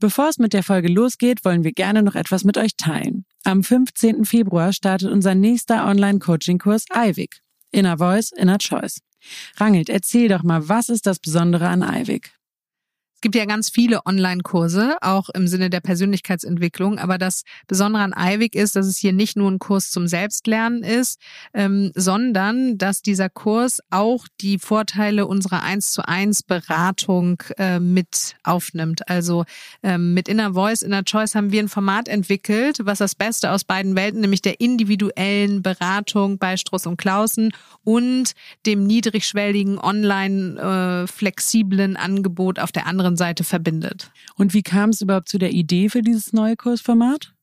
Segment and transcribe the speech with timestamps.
[0.00, 3.26] Bevor es mit der Folge losgeht, wollen wir gerne noch etwas mit euch teilen.
[3.44, 4.24] Am 15.
[4.24, 7.36] Februar startet unser nächster Online-Coaching-Kurs IWIG.
[7.70, 9.00] Inner Voice, Inner Choice.
[9.58, 12.32] Rangelt, erzähl doch mal, was ist das Besondere an IWIG?
[13.20, 16.98] Es gibt ja ganz viele Online-Kurse, auch im Sinne der Persönlichkeitsentwicklung.
[16.98, 20.82] Aber das Besondere an IWIG ist, dass es hier nicht nur ein Kurs zum Selbstlernen
[20.82, 21.20] ist,
[21.52, 28.36] ähm, sondern dass dieser Kurs auch die Vorteile unserer 1 zu 1 Beratung äh, mit
[28.42, 29.06] aufnimmt.
[29.06, 29.44] Also
[29.82, 33.64] ähm, mit Inner Voice, Inner Choice haben wir ein Format entwickelt, was das Beste aus
[33.64, 37.52] beiden Welten, nämlich der individuellen Beratung bei Struss und Klausen
[37.84, 38.32] und
[38.64, 44.10] dem niedrigschwelligen online äh, flexiblen Angebot auf der anderen anderen Seite verbindet.
[44.36, 47.34] Und wie kam es überhaupt zu der Idee für dieses neue Kursformat?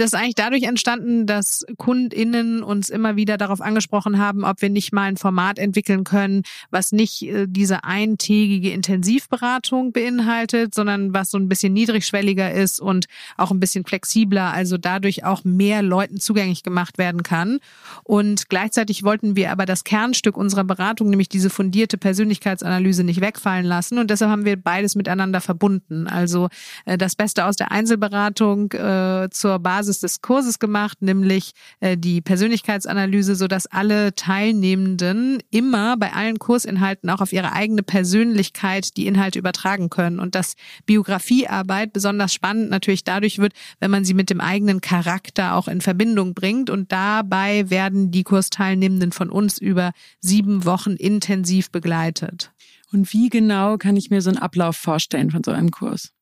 [0.00, 4.70] Das ist eigentlich dadurch entstanden, dass KundInnen uns immer wieder darauf angesprochen haben, ob wir
[4.70, 11.30] nicht mal ein Format entwickeln können, was nicht äh, diese eintägige Intensivberatung beinhaltet, sondern was
[11.30, 16.18] so ein bisschen niedrigschwelliger ist und auch ein bisschen flexibler, also dadurch auch mehr Leuten
[16.18, 17.58] zugänglich gemacht werden kann.
[18.02, 23.66] Und gleichzeitig wollten wir aber das Kernstück unserer Beratung, nämlich diese fundierte Persönlichkeitsanalyse, nicht wegfallen
[23.66, 23.98] lassen.
[23.98, 26.06] Und deshalb haben wir beides miteinander verbunden.
[26.06, 26.48] Also
[26.86, 31.96] äh, das Beste aus der Einzelberatung äh, zur Basis Basis des Kurses gemacht, nämlich äh,
[31.96, 38.96] die Persönlichkeitsanalyse, so dass alle Teilnehmenden immer bei allen Kursinhalten auch auf ihre eigene Persönlichkeit
[38.96, 40.54] die Inhalte übertragen können und dass
[40.86, 45.80] Biografiearbeit besonders spannend natürlich dadurch wird, wenn man sie mit dem eigenen Charakter auch in
[45.80, 52.52] Verbindung bringt und dabei werden die Kursteilnehmenden von uns über sieben Wochen intensiv begleitet.
[52.92, 56.12] Und wie genau kann ich mir so einen Ablauf vorstellen von so einem Kurs?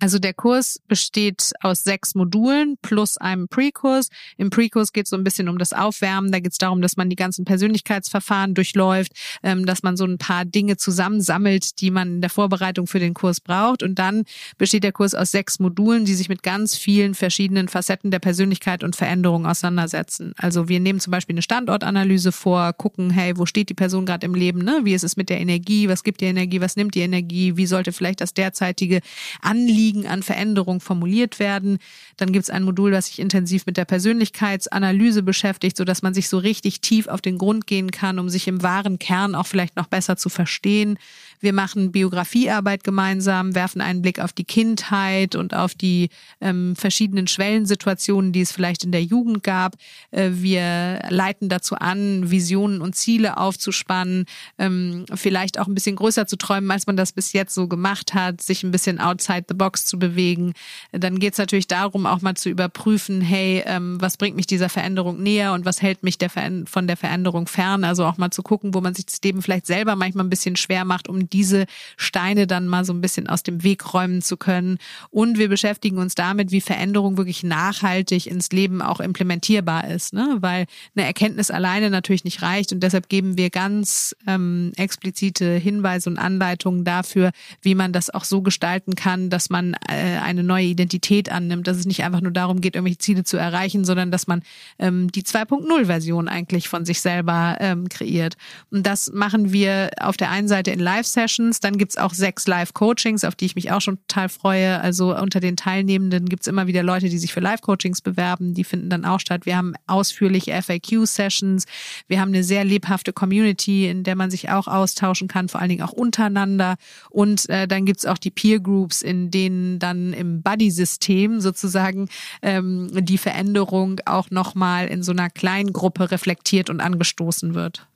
[0.00, 4.08] Also der Kurs besteht aus sechs Modulen plus einem Pre-Kurs.
[4.36, 6.32] Im Pre-Kurs geht es so ein bisschen um das Aufwärmen.
[6.32, 10.18] Da geht es darum, dass man die ganzen Persönlichkeitsverfahren durchläuft, ähm, dass man so ein
[10.18, 13.82] paar Dinge zusammensammelt, die man in der Vorbereitung für den Kurs braucht.
[13.82, 14.24] Und dann
[14.58, 18.82] besteht der Kurs aus sechs Modulen, die sich mit ganz vielen verschiedenen Facetten der Persönlichkeit
[18.82, 20.34] und Veränderung auseinandersetzen.
[20.36, 24.26] Also wir nehmen zum Beispiel eine Standortanalyse vor, gucken, hey, wo steht die Person gerade
[24.26, 24.58] im Leben?
[24.58, 24.80] Ne?
[24.82, 25.88] Wie ist es mit der Energie?
[25.88, 26.60] Was gibt die Energie?
[26.60, 27.56] Was nimmt die Energie?
[27.56, 29.00] Wie sollte vielleicht das derzeitige
[29.40, 31.78] Anliegen Anliegen an Veränderung formuliert werden.
[32.16, 36.14] Dann gibt es ein Modul, das sich intensiv mit der Persönlichkeitsanalyse beschäftigt, so dass man
[36.14, 39.46] sich so richtig tief auf den Grund gehen kann, um sich im wahren Kern auch
[39.46, 40.98] vielleicht noch besser zu verstehen.
[41.40, 46.08] Wir machen Biografiearbeit gemeinsam, werfen einen Blick auf die Kindheit und auf die
[46.40, 49.76] ähm, verschiedenen Schwellensituationen, die es vielleicht in der Jugend gab.
[50.10, 54.26] Äh, wir leiten dazu an, Visionen und Ziele aufzuspannen,
[54.58, 58.14] ähm, vielleicht auch ein bisschen größer zu träumen, als man das bis jetzt so gemacht
[58.14, 60.54] hat, sich ein bisschen outside the box zu bewegen.
[60.92, 64.68] Dann geht es natürlich darum, auch mal zu überprüfen, hey, ähm, was bringt mich dieser
[64.68, 67.84] Veränderung näher und was hält mich der von der Veränderung fern?
[67.84, 70.56] Also auch mal zu gucken, wo man sich das Leben vielleicht selber manchmal ein bisschen
[70.56, 74.36] schwer macht, um diese Steine dann mal so ein bisschen aus dem Weg räumen zu
[74.36, 74.78] können.
[75.10, 80.36] Und wir beschäftigen uns damit, wie Veränderung wirklich nachhaltig ins Leben auch implementierbar ist, ne?
[80.40, 86.10] weil eine Erkenntnis alleine natürlich nicht reicht und deshalb geben wir ganz ähm, explizite Hinweise
[86.10, 87.30] und Anleitungen dafür,
[87.62, 91.76] wie man das auch so gestalten kann, dass man äh, eine neue Identität annimmt, dass
[91.76, 94.42] es nicht einfach nur darum geht, irgendwelche Ziele zu erreichen, sondern dass man
[94.78, 98.36] ähm, die 2.0-Version eigentlich von sich selber ähm, kreiert.
[98.70, 100.80] Und das machen wir auf der einen Seite in
[101.16, 104.80] Live-Sessions, dann gibt's auch sechs Live-Coachings, auf die ich mich auch schon total freue.
[104.80, 108.90] Also unter den Teilnehmenden gibt's immer wieder Leute, die sich für Live-Coachings bewerben, die finden
[108.90, 109.46] dann auch statt.
[109.46, 111.64] Wir haben ausführliche FAQ-Sessions,
[112.06, 115.70] wir haben eine sehr lebhafte Community, in der man sich auch austauschen kann, vor allen
[115.70, 116.76] Dingen auch untereinander.
[117.10, 122.08] Und äh, dann gibt's auch die Peer Groups, in denen denen dann im Buddy-System sozusagen
[122.42, 127.86] ähm, die Veränderung auch nochmal in so einer kleinen Gruppe reflektiert und angestoßen wird.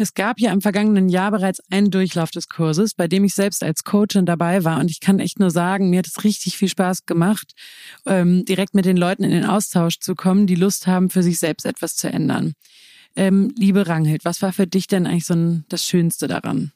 [0.00, 3.64] Es gab ja im vergangenen Jahr bereits einen Durchlauf des Kurses, bei dem ich selbst
[3.64, 4.78] als Coachin dabei war.
[4.78, 7.52] Und ich kann echt nur sagen, mir hat es richtig viel Spaß gemacht,
[8.06, 11.40] ähm, direkt mit den Leuten in den Austausch zu kommen, die Lust haben, für sich
[11.40, 12.52] selbst etwas zu ändern.
[13.16, 16.70] Ähm, liebe Ranghild, was war für dich denn eigentlich so ein, das Schönste daran?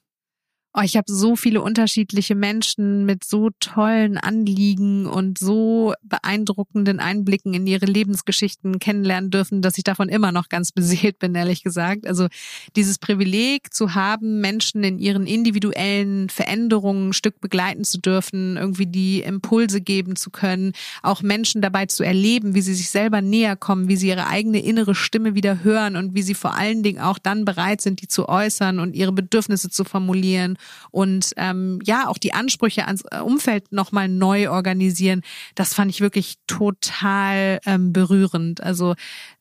[0.75, 7.53] Oh, ich habe so viele unterschiedliche Menschen mit so tollen Anliegen und so beeindruckenden Einblicken
[7.53, 12.07] in ihre Lebensgeschichten kennenlernen dürfen, dass ich davon immer noch ganz beseelt bin, ehrlich gesagt.
[12.07, 12.29] Also
[12.75, 18.87] dieses Privileg zu haben, Menschen in ihren individuellen Veränderungen ein Stück begleiten zu dürfen, irgendwie
[18.87, 20.73] die Impulse geben zu können,
[21.03, 24.65] auch Menschen dabei zu erleben, wie sie sich selber näher kommen, wie sie ihre eigene
[24.65, 28.09] innere Stimme wieder hören und wie sie vor allen Dingen auch dann bereit sind, die
[28.09, 30.57] zu äußern und ihre Bedürfnisse zu formulieren
[30.91, 35.23] und ähm, ja, auch die Ansprüche ans äh, Umfeld nochmal neu organisieren,
[35.55, 38.63] das fand ich wirklich total ähm, berührend.
[38.63, 38.95] Also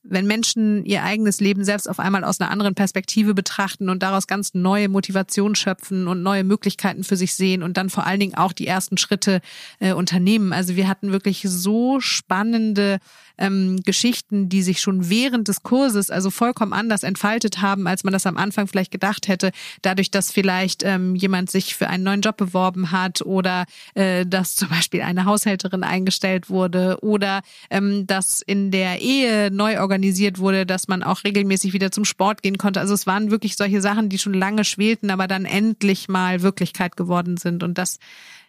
[0.04, 4.26] wenn Menschen ihr eigenes Leben selbst auf einmal aus einer anderen Perspektive betrachten und daraus
[4.28, 8.36] ganz neue Motivation schöpfen und neue Möglichkeiten für sich sehen und dann vor allen Dingen
[8.36, 9.42] auch die ersten Schritte
[9.80, 10.54] äh, unternehmen.
[10.54, 13.00] Also wir hatten wirklich so spannende
[13.38, 18.14] ähm, Geschichten, die sich schon während des Kurses also vollkommen anders entfaltet haben, als man
[18.14, 19.52] das am Anfang vielleicht gedacht hätte.
[19.82, 23.66] Dadurch, dass vielleicht ähm, jemand sich für einen neuen Job beworben hat oder
[23.96, 29.80] äh, dass zum Beispiel eine Haushälterin eingestellt wurde oder ähm, dass in der Ehe neu
[29.92, 32.80] organisiert wurde, dass man auch regelmäßig wieder zum Sport gehen konnte.
[32.80, 36.96] Also es waren wirklich solche Sachen, die schon lange schwelten, aber dann endlich mal Wirklichkeit
[36.96, 37.62] geworden sind.
[37.62, 38.00] Und das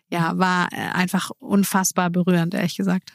[0.08, 3.12] ja, war äh, einfach unfassbar berührend, ehrlich gesagt.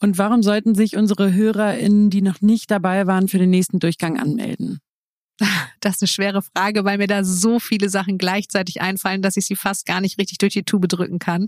[0.00, 4.18] Und warum sollten sich unsere HörerInnen, die noch nicht dabei waren, für den nächsten Durchgang
[4.18, 4.80] anmelden?
[5.80, 9.46] Das ist eine schwere Frage, weil mir da so viele Sachen gleichzeitig einfallen, dass ich
[9.46, 11.46] sie fast gar nicht richtig durch die Tube drücken kann.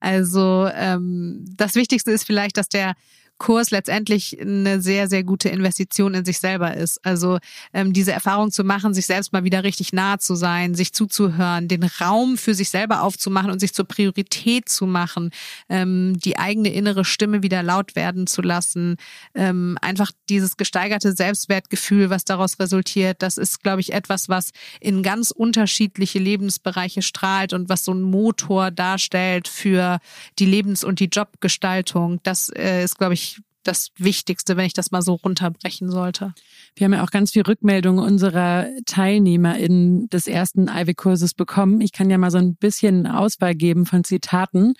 [0.00, 2.94] Also ähm, das Wichtigste ist vielleicht, dass der
[3.40, 7.04] Kurs letztendlich eine sehr, sehr gute Investition in sich selber ist.
[7.04, 7.38] Also
[7.72, 11.66] ähm, diese Erfahrung zu machen, sich selbst mal wieder richtig nah zu sein, sich zuzuhören,
[11.66, 15.30] den Raum für sich selber aufzumachen und sich zur Priorität zu machen,
[15.70, 18.96] ähm, die eigene innere Stimme wieder laut werden zu lassen,
[19.34, 24.50] ähm, einfach dieses gesteigerte Selbstwertgefühl, was daraus resultiert, das ist, glaube ich, etwas, was
[24.80, 29.98] in ganz unterschiedliche Lebensbereiche strahlt und was so ein Motor darstellt für
[30.38, 32.20] die Lebens- und die Jobgestaltung.
[32.22, 33.29] Das äh, ist, glaube ich,
[33.62, 36.34] das Wichtigste, wenn ich das mal so runterbrechen sollte.
[36.74, 41.80] Wir haben ja auch ganz viel Rückmeldungen unserer TeilnehmerInnen des ersten Ivy-Kurses bekommen.
[41.80, 44.74] Ich kann ja mal so ein bisschen Auswahl geben von Zitaten.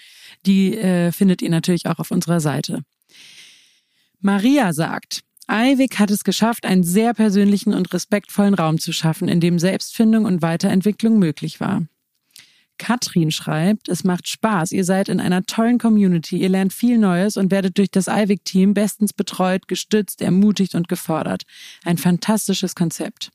[0.47, 2.82] Die äh, findet ihr natürlich auch auf unserer Seite.
[4.21, 9.41] Maria sagt, Eiwig hat es geschafft, einen sehr persönlichen und respektvollen Raum zu schaffen, in
[9.41, 11.82] dem Selbstfindung und Weiterentwicklung möglich war.
[12.81, 14.73] Katrin schreibt, es macht Spaß.
[14.73, 16.38] Ihr seid in einer tollen Community.
[16.38, 21.43] Ihr lernt viel Neues und werdet durch das IVIC-Team bestens betreut, gestützt, ermutigt und gefordert.
[21.85, 23.32] Ein fantastisches Konzept.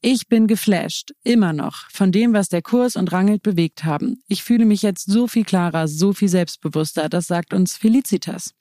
[0.00, 4.22] Ich bin geflasht, immer noch, von dem, was der Kurs und Rangelt bewegt haben.
[4.26, 7.10] Ich fühle mich jetzt so viel klarer, so viel selbstbewusster.
[7.10, 8.54] Das sagt uns Felicitas.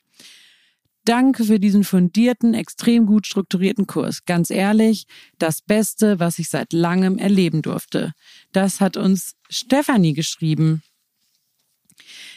[1.05, 4.25] Danke für diesen fundierten, extrem gut strukturierten Kurs.
[4.25, 5.05] Ganz ehrlich,
[5.37, 8.13] das Beste, was ich seit langem erleben durfte.
[8.51, 10.83] Das hat uns Stefanie geschrieben.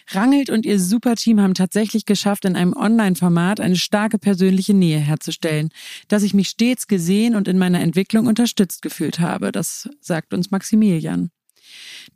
[0.08, 5.70] Rangelt und ihr Superteam haben tatsächlich geschafft, in einem Online-Format eine starke persönliche Nähe herzustellen,
[6.08, 9.52] dass ich mich stets gesehen und in meiner Entwicklung unterstützt gefühlt habe.
[9.52, 11.30] Das sagt uns Maximilian.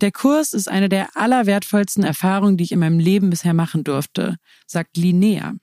[0.00, 4.36] Der Kurs ist eine der allerwertvollsten Erfahrungen, die ich in meinem Leben bisher machen durfte,
[4.66, 5.54] sagt Linnea.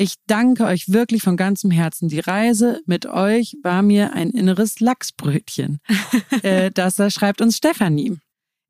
[0.00, 2.08] Ich danke euch wirklich von ganzem Herzen.
[2.08, 5.78] Die Reise mit euch war mir ein inneres Lachsbrötchen.
[6.42, 8.16] äh, das schreibt uns Stefanie.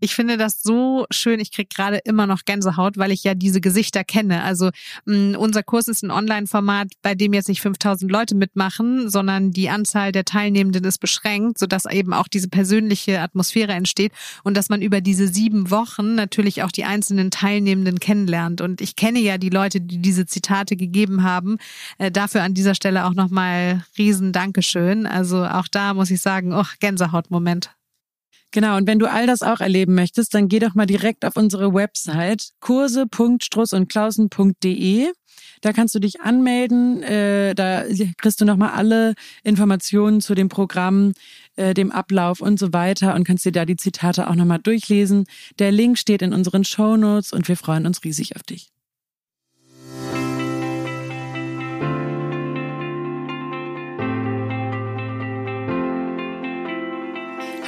[0.01, 1.41] Ich finde das so schön.
[1.41, 4.43] Ich krieg gerade immer noch Gänsehaut, weil ich ja diese Gesichter kenne.
[4.43, 4.71] Also
[5.05, 9.69] mh, unser Kurs ist ein Online-Format, bei dem jetzt nicht 5000 Leute mitmachen, sondern die
[9.69, 14.13] Anzahl der Teilnehmenden ist beschränkt, sodass eben auch diese persönliche Atmosphäre entsteht
[14.43, 18.63] und dass man über diese sieben Wochen natürlich auch die einzelnen Teilnehmenden kennenlernt.
[18.63, 21.59] Und ich kenne ja die Leute, die diese Zitate gegeben haben.
[21.99, 25.07] Äh, dafür an dieser Stelle auch nochmal riesen Dankeschön.
[25.07, 27.71] Also auch da muss ich sagen, oh, Gänsehautmoment.
[28.53, 31.37] Genau, und wenn du all das auch erleben möchtest, dann geh doch mal direkt auf
[31.37, 35.07] unsere Website kurse.strussundklausen.de.
[35.61, 37.85] Da kannst du dich anmelden, äh, da
[38.17, 39.15] kriegst du nochmal alle
[39.45, 41.13] Informationen zu dem Programm,
[41.57, 45.27] äh, dem Ablauf und so weiter und kannst dir da die Zitate auch nochmal durchlesen.
[45.59, 48.71] Der Link steht in unseren Show Notes und wir freuen uns riesig auf dich.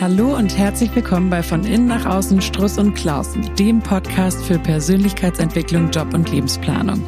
[0.02, 4.58] Hallo und herzlich willkommen bei Von Innen nach Außen Struss und Klausen, dem Podcast für
[4.58, 7.00] Persönlichkeitsentwicklung, Job und Lebensplanung.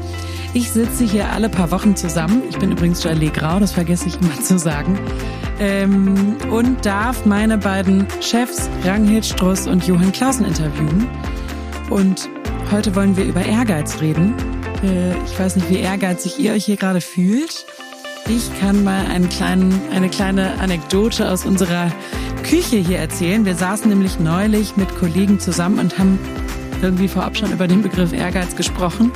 [0.53, 2.45] Ich sitze hier alle paar Wochen zusammen.
[2.49, 4.97] Ich bin übrigens Jolie Grau, das vergesse ich immer zu sagen.
[5.59, 11.09] Ähm, und darf meine beiden Chefs Ranghild Struss und Johann Klausen interviewen.
[11.91, 12.31] Und
[12.71, 14.37] heute wollen wir über Ehrgeiz reden.
[14.85, 17.67] Äh, ich weiß nicht, wie ehrgeizig ihr euch hier gerade fühlt.
[18.29, 21.91] Ich kann mal einen kleinen, eine kleine Anekdote aus unserer
[22.55, 23.45] Küche hier erzählen.
[23.45, 26.21] Wir saßen nämlich neulich mit Kollegen zusammen und haben
[26.83, 29.11] irgendwie vorab schon über den Begriff Ehrgeiz gesprochen.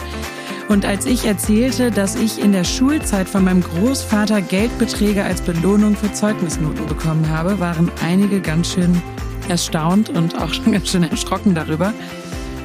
[0.68, 5.94] Und als ich erzählte, dass ich in der Schulzeit von meinem Großvater Geldbeträge als Belohnung
[5.94, 9.00] für Zeugnisnoten bekommen habe, waren einige ganz schön
[9.48, 11.94] erstaunt und auch schon ganz schön erschrocken darüber.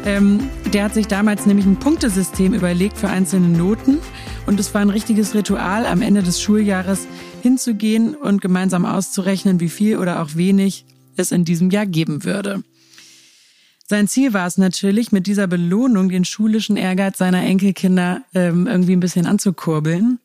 [0.06, 4.00] Ähm, der hat sich damals nämlich ein Punktesystem überlegt für einzelne Noten
[4.48, 7.08] und es war ein richtiges Ritual, am Ende des Schuljahres
[7.44, 10.86] hinzugehen und gemeinsam auszurechnen, wie viel oder auch wenig
[11.18, 12.64] es in diesem Jahr geben würde.
[13.86, 18.96] Sein Ziel war es natürlich, mit dieser Belohnung den schulischen Ehrgeiz seiner Enkelkinder ähm, irgendwie
[18.96, 20.20] ein bisschen anzukurbeln.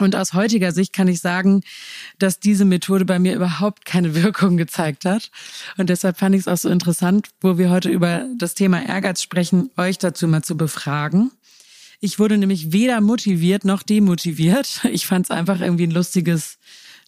[0.00, 1.62] Und aus heutiger Sicht kann ich sagen,
[2.18, 5.30] dass diese Methode bei mir überhaupt keine Wirkung gezeigt hat.
[5.76, 9.22] Und deshalb fand ich es auch so interessant, wo wir heute über das Thema Ehrgeiz
[9.22, 11.30] sprechen, euch dazu mal zu befragen.
[12.04, 14.82] Ich wurde nämlich weder motiviert noch demotiviert.
[14.92, 16.58] Ich fand es einfach irgendwie ein lustiges,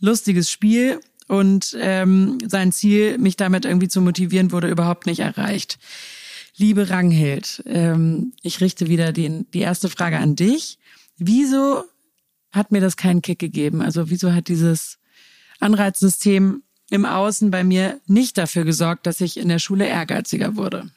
[0.00, 5.78] lustiges Spiel und ähm, sein Ziel, mich damit irgendwie zu motivieren, wurde überhaupt nicht erreicht.
[6.56, 10.78] Liebe Ranghild, ähm, ich richte wieder den, die erste Frage an dich.
[11.18, 11.84] Wieso
[12.50, 13.82] hat mir das keinen Kick gegeben?
[13.82, 14.96] Also wieso hat dieses
[15.60, 20.90] Anreizsystem im Außen bei mir nicht dafür gesorgt, dass ich in der Schule ehrgeiziger wurde?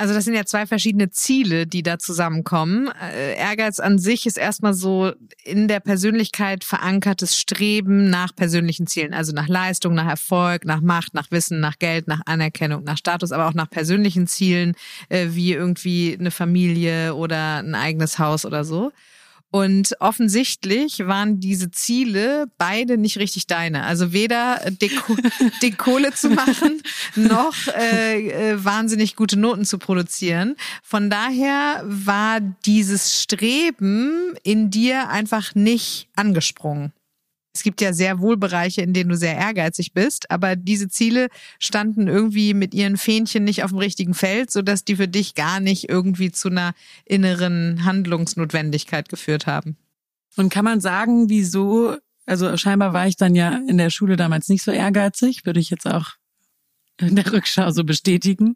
[0.00, 2.88] Also das sind ja zwei verschiedene Ziele, die da zusammenkommen.
[3.02, 5.12] Äh, Ehrgeiz an sich ist erstmal so
[5.42, 11.14] in der Persönlichkeit verankertes Streben nach persönlichen Zielen, also nach Leistung, nach Erfolg, nach Macht,
[11.14, 14.76] nach Wissen, nach Geld, nach Anerkennung, nach Status, aber auch nach persönlichen Zielen,
[15.08, 18.92] äh, wie irgendwie eine Familie oder ein eigenes Haus oder so.
[19.50, 23.84] Und offensichtlich waren diese Ziele beide nicht richtig deine.
[23.84, 25.16] Also weder Deko
[25.62, 26.82] die Kohle zu machen,
[27.14, 30.56] noch äh, äh, wahnsinnig gute Noten zu produzieren.
[30.82, 36.92] Von daher war dieses Streben in dir einfach nicht angesprungen.
[37.58, 41.26] Es gibt ja sehr wohl Bereiche, in denen du sehr ehrgeizig bist, aber diese Ziele
[41.58, 45.58] standen irgendwie mit ihren Fähnchen nicht auf dem richtigen Feld, sodass die für dich gar
[45.58, 46.72] nicht irgendwie zu einer
[47.04, 49.76] inneren Handlungsnotwendigkeit geführt haben.
[50.36, 51.96] Und kann man sagen, wieso,
[52.26, 55.70] also scheinbar war ich dann ja in der Schule damals nicht so ehrgeizig, würde ich
[55.70, 56.12] jetzt auch
[57.00, 58.54] in der Rückschau so bestätigen.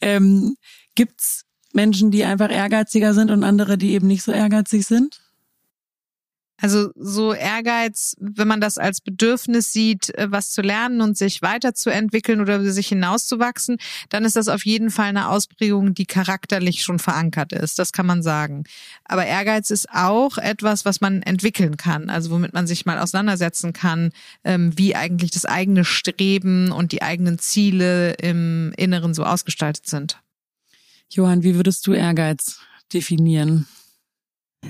[0.00, 0.54] Ähm,
[0.94, 5.25] gibt's Menschen, die einfach ehrgeiziger sind und andere, die eben nicht so ehrgeizig sind?
[6.58, 11.42] Also so Ehrgeiz, wenn man das als Bedürfnis sieht, äh, was zu lernen und sich
[11.42, 13.76] weiterzuentwickeln oder sich hinauszuwachsen,
[14.08, 17.78] dann ist das auf jeden Fall eine Ausprägung, die charakterlich schon verankert ist.
[17.78, 18.64] Das kann man sagen.
[19.04, 23.74] Aber Ehrgeiz ist auch etwas, was man entwickeln kann, also womit man sich mal auseinandersetzen
[23.74, 29.86] kann, ähm, wie eigentlich das eigene Streben und die eigenen Ziele im Inneren so ausgestaltet
[29.86, 30.20] sind.
[31.10, 32.60] Johann, wie würdest du Ehrgeiz
[32.92, 33.66] definieren?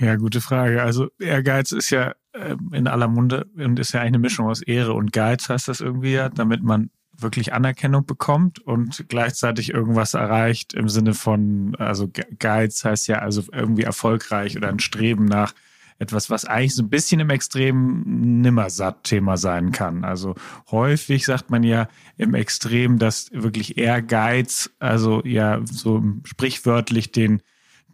[0.01, 0.81] Ja, gute Frage.
[0.83, 4.93] Also Ehrgeiz ist ja äh, in aller Munde und ist ja eine Mischung aus Ehre
[4.93, 6.89] und Geiz, heißt das irgendwie ja, damit man
[7.19, 13.43] wirklich Anerkennung bekommt und gleichzeitig irgendwas erreicht im Sinne von, also Geiz heißt ja also
[13.51, 15.53] irgendwie erfolgreich oder ein Streben nach
[15.99, 18.03] etwas, was eigentlich so ein bisschen im Extrem
[18.41, 20.03] Nimmersatt-Thema sein kann.
[20.03, 20.35] Also
[20.69, 21.87] häufig sagt man ja
[22.17, 27.41] im Extrem, dass wirklich Ehrgeiz, also ja so sprichwörtlich den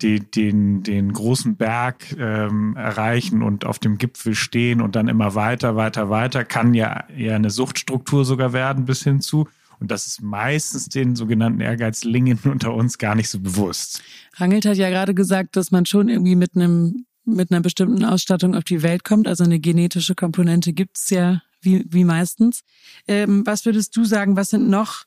[0.02, 5.36] die, den, den großen Berg ähm, erreichen und auf dem Gipfel stehen und dann immer
[5.36, 9.48] weiter, weiter, weiter, kann ja eher eine Suchtstruktur sogar werden bis hin zu.
[9.80, 14.02] Und das ist meistens den sogenannten Ehrgeizlingen unter uns gar nicht so bewusst.
[14.36, 18.54] Rangelt hat ja gerade gesagt, dass man schon irgendwie mit einem mit einer bestimmten Ausstattung
[18.54, 19.30] auf die Welt kommt.
[19.30, 22.62] Also eine genetische Komponente gibt's ja wie, wie meistens.
[23.08, 25.06] Ähm, was würdest du sagen, was sind noch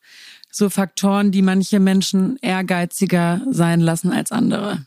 [0.56, 4.86] so Faktoren, die manche Menschen ehrgeiziger sein lassen als andere?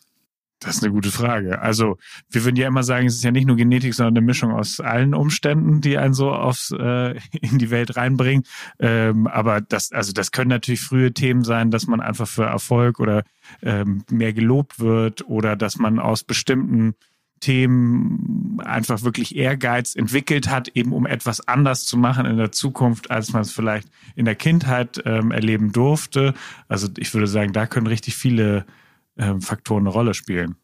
[0.59, 1.61] Das ist eine gute Frage.
[1.61, 1.97] Also
[2.29, 4.81] wir würden ja immer sagen, es ist ja nicht nur Genetik, sondern eine Mischung aus
[4.81, 8.43] allen Umständen, die einen so aufs äh, in die Welt reinbringen.
[8.77, 12.99] Ähm, aber das, also das können natürlich frühe Themen sein, dass man einfach für Erfolg
[12.99, 13.23] oder
[13.61, 16.95] ähm, mehr gelobt wird oder dass man aus bestimmten
[17.39, 23.11] Themen einfach wirklich Ehrgeiz entwickelt hat, eben um etwas anders zu machen in der Zukunft,
[23.11, 26.33] als man es vielleicht in der Kindheit ähm, erleben durfte.
[26.67, 28.65] Also ich würde sagen, da können richtig viele
[29.17, 30.55] ähm, Faktoren eine Rolle spielen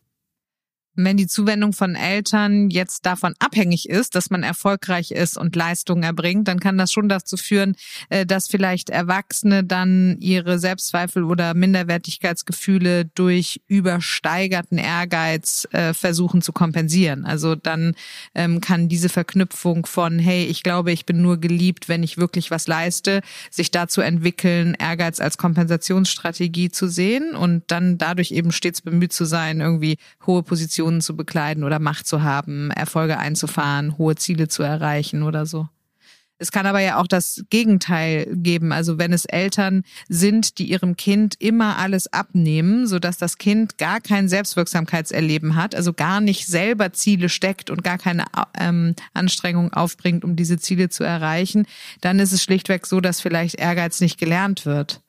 [0.95, 6.03] wenn die Zuwendung von Eltern jetzt davon abhängig ist, dass man erfolgreich ist und Leistungen
[6.03, 7.75] erbringt, dann kann das schon dazu führen,
[8.09, 16.53] äh, dass vielleicht Erwachsene dann ihre Selbstzweifel oder Minderwertigkeitsgefühle durch übersteigerten Ehrgeiz äh, versuchen zu
[16.53, 17.25] kompensieren.
[17.25, 17.95] Also dann
[18.33, 22.51] ähm, kann diese Verknüpfung von, hey, ich glaube, ich bin nur geliebt, wenn ich wirklich
[22.51, 23.21] was leiste,
[23.51, 29.25] sich dazu entwickeln, Ehrgeiz als Kompensationsstrategie zu sehen und dann dadurch eben stets bemüht zu
[29.25, 34.47] sein, irgendwie hohe Positionen Positionen zu bekleiden oder Macht zu haben, Erfolge einzufahren, hohe Ziele
[34.47, 35.67] zu erreichen oder so.
[36.37, 38.73] Es kann aber ja auch das Gegenteil geben.
[38.73, 44.01] Also wenn es Eltern sind, die ihrem Kind immer alles abnehmen, sodass das Kind gar
[44.01, 48.25] kein Selbstwirksamkeitserleben hat, also gar nicht selber Ziele steckt und gar keine
[48.59, 51.65] ähm, Anstrengung aufbringt, um diese Ziele zu erreichen,
[52.01, 55.01] dann ist es schlichtweg so, dass vielleicht Ehrgeiz nicht gelernt wird.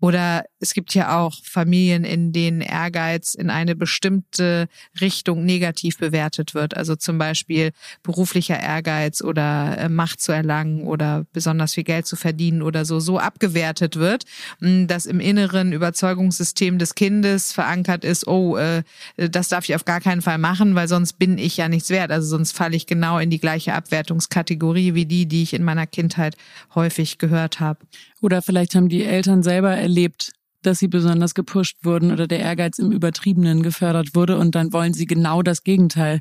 [0.00, 4.68] Oder es gibt ja auch Familien, in denen Ehrgeiz in eine bestimmte
[5.00, 6.76] Richtung negativ bewertet wird.
[6.76, 12.16] Also zum Beispiel beruflicher Ehrgeiz oder äh, Macht zu erlangen oder besonders viel Geld zu
[12.16, 14.24] verdienen oder so, so abgewertet wird,
[14.60, 18.82] hm, dass im inneren Überzeugungssystem des Kindes verankert ist, oh, äh,
[19.16, 22.10] das darf ich auf gar keinen Fall machen, weil sonst bin ich ja nichts wert.
[22.10, 25.86] Also sonst falle ich genau in die gleiche Abwertungskategorie wie die, die ich in meiner
[25.86, 26.36] Kindheit
[26.74, 27.80] häufig gehört habe.
[28.20, 32.78] Oder vielleicht haben die Eltern selber erlebt, dass sie besonders gepusht wurden oder der Ehrgeiz
[32.78, 36.20] im Übertriebenen gefördert wurde und dann wollen sie genau das Gegenteil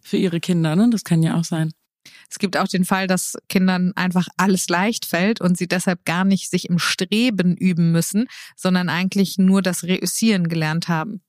[0.00, 0.74] für ihre Kinder.
[0.76, 0.88] Ne?
[0.90, 1.72] Das kann ja auch sein.
[2.30, 6.24] Es gibt auch den Fall, dass Kindern einfach alles leicht fällt und sie deshalb gar
[6.24, 11.20] nicht sich im Streben üben müssen, sondern eigentlich nur das Reüssieren gelernt haben.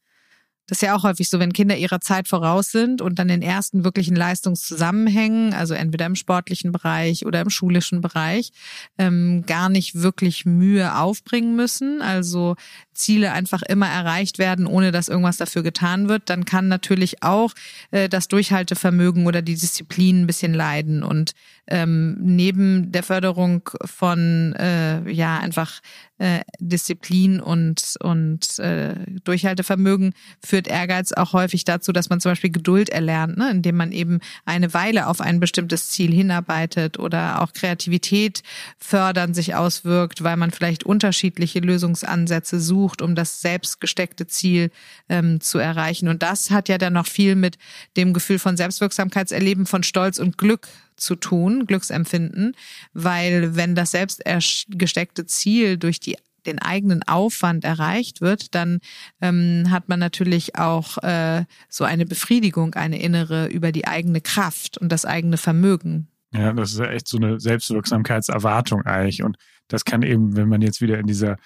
[0.72, 3.42] Das ist ja auch häufig so, wenn Kinder ihrer Zeit voraus sind und dann in
[3.42, 8.54] ersten wirklichen Leistungszusammenhängen, also entweder im sportlichen Bereich oder im schulischen Bereich,
[8.98, 12.56] ähm, gar nicht wirklich Mühe aufbringen müssen, also
[12.94, 17.52] Ziele einfach immer erreicht werden, ohne dass irgendwas dafür getan wird, dann kann natürlich auch
[17.90, 21.04] äh, das Durchhaltevermögen oder die Disziplin ein bisschen leiden.
[21.04, 21.34] Und
[21.68, 25.82] ähm, neben der Förderung von äh, ja einfach
[26.18, 30.14] äh, Disziplin und und äh, Durchhaltevermögen
[30.62, 33.50] führt Ehrgeiz auch häufig dazu, dass man zum Beispiel Geduld erlernt, ne?
[33.50, 38.44] indem man eben eine Weile auf ein bestimmtes Ziel hinarbeitet oder auch Kreativität
[38.78, 44.72] fördern sich auswirkt, weil man vielleicht unterschiedliche Lösungsansätze sucht, um das selbst gesteckte Ziel
[45.10, 46.08] ähm, zu erreichen.
[46.08, 47.58] Und das hat ja dann noch viel mit
[47.98, 52.56] dem Gefühl von Selbstwirksamkeitserleben, von Stolz und Glück zu tun, Glücksempfinden,
[52.94, 54.22] weil wenn das selbst
[54.70, 58.80] gesteckte Ziel durch die den eigenen Aufwand erreicht wird, dann
[59.22, 64.78] ähm, hat man natürlich auch äh, so eine Befriedigung, eine innere über die eigene Kraft
[64.78, 66.08] und das eigene Vermögen.
[66.34, 69.24] Ja, das ist ja echt so eine Selbstwirksamkeitserwartung eigentlich.
[69.24, 71.38] Und das kann eben, wenn man jetzt wieder in dieser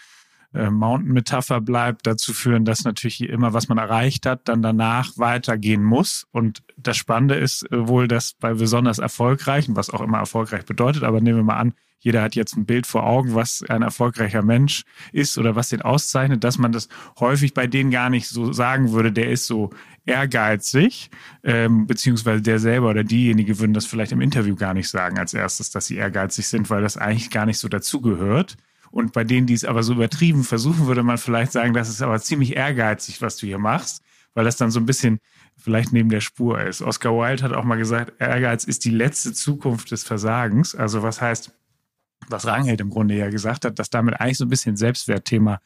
[0.54, 5.84] äh, Mountain-Metapher bleibt, dazu führen, dass natürlich immer, was man erreicht hat, dann danach weitergehen
[5.84, 6.28] muss.
[6.32, 11.04] Und das Spannende ist äh, wohl, dass bei besonders erfolgreichen, was auch immer erfolgreich bedeutet,
[11.04, 14.42] aber nehmen wir mal an, jeder hat jetzt ein Bild vor Augen, was ein erfolgreicher
[14.42, 16.88] Mensch ist oder was den auszeichnet, dass man das
[17.20, 19.72] häufig bei denen gar nicht so sagen würde, der ist so
[20.06, 21.10] ehrgeizig,
[21.44, 25.34] ähm, beziehungsweise der selber oder diejenige würden das vielleicht im Interview gar nicht sagen als
[25.34, 28.56] erstes, dass sie ehrgeizig sind, weil das eigentlich gar nicht so dazugehört.
[28.92, 32.02] Und bei denen, die es aber so übertrieben versuchen, würde man vielleicht sagen, das ist
[32.02, 35.20] aber ziemlich ehrgeizig, was du hier machst, weil das dann so ein bisschen
[35.58, 36.82] vielleicht neben der Spur ist.
[36.82, 40.76] Oscar Wilde hat auch mal gesagt, Ehrgeiz ist die letzte Zukunft des Versagens.
[40.76, 41.52] Also was heißt,
[42.28, 45.60] was Rangel im Grunde ja gesagt hat, dass damit eigentlich so ein bisschen Selbstwertthema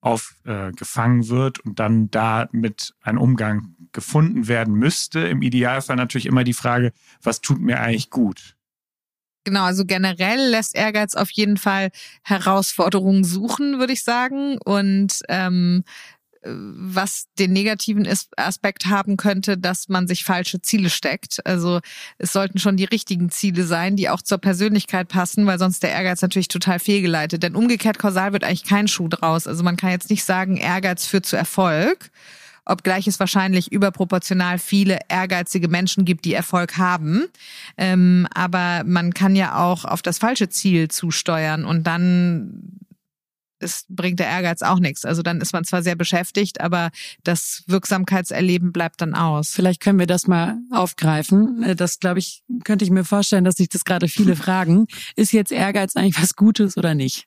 [0.00, 5.20] aufgefangen äh, wird und dann damit ein Umgang gefunden werden müsste.
[5.20, 8.56] Im Idealfall natürlich immer die Frage, was tut mir eigentlich gut?
[9.44, 11.90] Genau, also generell lässt Ehrgeiz auf jeden Fall
[12.22, 14.58] Herausforderungen suchen, würde ich sagen.
[14.58, 15.84] Und ähm,
[16.42, 21.44] was den negativen Aspekt haben könnte, dass man sich falsche Ziele steckt.
[21.46, 21.80] Also
[22.18, 25.90] es sollten schon die richtigen Ziele sein, die auch zur Persönlichkeit passen, weil sonst der
[25.90, 27.42] Ehrgeiz natürlich total fehlgeleitet.
[27.42, 29.46] Denn umgekehrt kausal wird eigentlich kein Schuh draus.
[29.46, 32.10] Also man kann jetzt nicht sagen, Ehrgeiz führt zu Erfolg,
[32.64, 37.26] obgleich es wahrscheinlich überproportional viele ehrgeizige Menschen gibt, die Erfolg haben.
[37.76, 42.80] Ähm, aber man kann ja auch auf das falsche Ziel zusteuern und dann
[43.60, 45.04] es bringt der Ehrgeiz auch nichts.
[45.04, 46.90] Also dann ist man zwar sehr beschäftigt, aber
[47.22, 49.50] das Wirksamkeitserleben bleibt dann aus.
[49.50, 51.62] Vielleicht können wir das mal aufgreifen.
[51.62, 54.86] Äh, das, glaube ich, könnte ich mir vorstellen, dass sich das gerade viele fragen.
[55.16, 57.26] Ist jetzt Ehrgeiz eigentlich was Gutes oder nicht?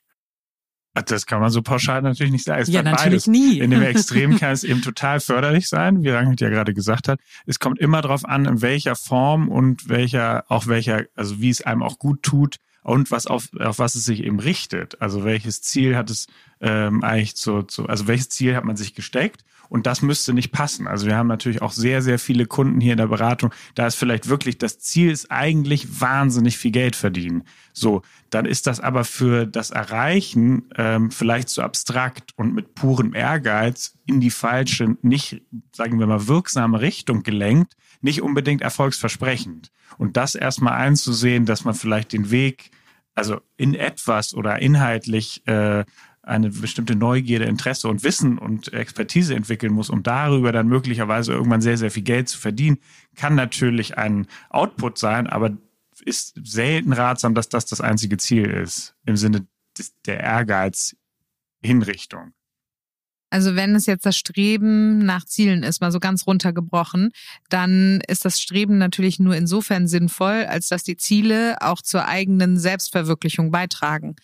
[1.06, 2.62] Das kann man so pauschal natürlich nicht sagen.
[2.62, 3.26] Es ja, natürlich beides.
[3.26, 3.58] nie.
[3.58, 7.18] In dem Extrem kann es eben total förderlich sein, wie Rangit ja gerade gesagt hat.
[7.46, 11.62] Es kommt immer darauf an, in welcher Form und welcher, auch welcher, also wie es
[11.62, 15.00] einem auch gut tut und was auf, auf was es sich eben richtet.
[15.02, 16.28] Also welches Ziel hat es
[16.60, 20.52] ähm, eigentlich zu, zu, also welches Ziel hat man sich gesteckt und das müsste nicht
[20.52, 20.86] passen.
[20.86, 23.52] Also wir haben natürlich auch sehr, sehr viele Kunden hier in der Beratung.
[23.74, 27.44] Da ist vielleicht wirklich das Ziel ist eigentlich wahnsinnig viel Geld verdienen.
[27.72, 33.14] So, dann ist das aber für das Erreichen ähm, vielleicht zu abstrakt und mit purem
[33.14, 35.42] Ehrgeiz in die falsche, nicht,
[35.72, 39.72] sagen wir mal, wirksame Richtung gelenkt, nicht unbedingt erfolgsversprechend.
[39.98, 42.70] Und das erstmal einzusehen, dass man vielleicht den Weg,
[43.14, 45.84] also in etwas oder inhaltlich äh,
[46.22, 51.62] eine bestimmte Neugierde, Interesse und Wissen und Expertise entwickeln muss, um darüber dann möglicherweise irgendwann
[51.62, 52.78] sehr, sehr viel Geld zu verdienen,
[53.14, 55.56] kann natürlich ein Output sein, aber
[56.04, 59.46] ist selten ratsam, dass das das einzige Ziel ist, im Sinne
[60.06, 62.32] der Ehrgeiz-Hinrichtung.
[63.34, 67.10] Also wenn es jetzt das Streben nach Zielen ist, mal so ganz runtergebrochen,
[67.48, 72.56] dann ist das Streben natürlich nur insofern sinnvoll, als dass die Ziele auch zur eigenen
[72.56, 74.14] Selbstverwirklichung beitragen.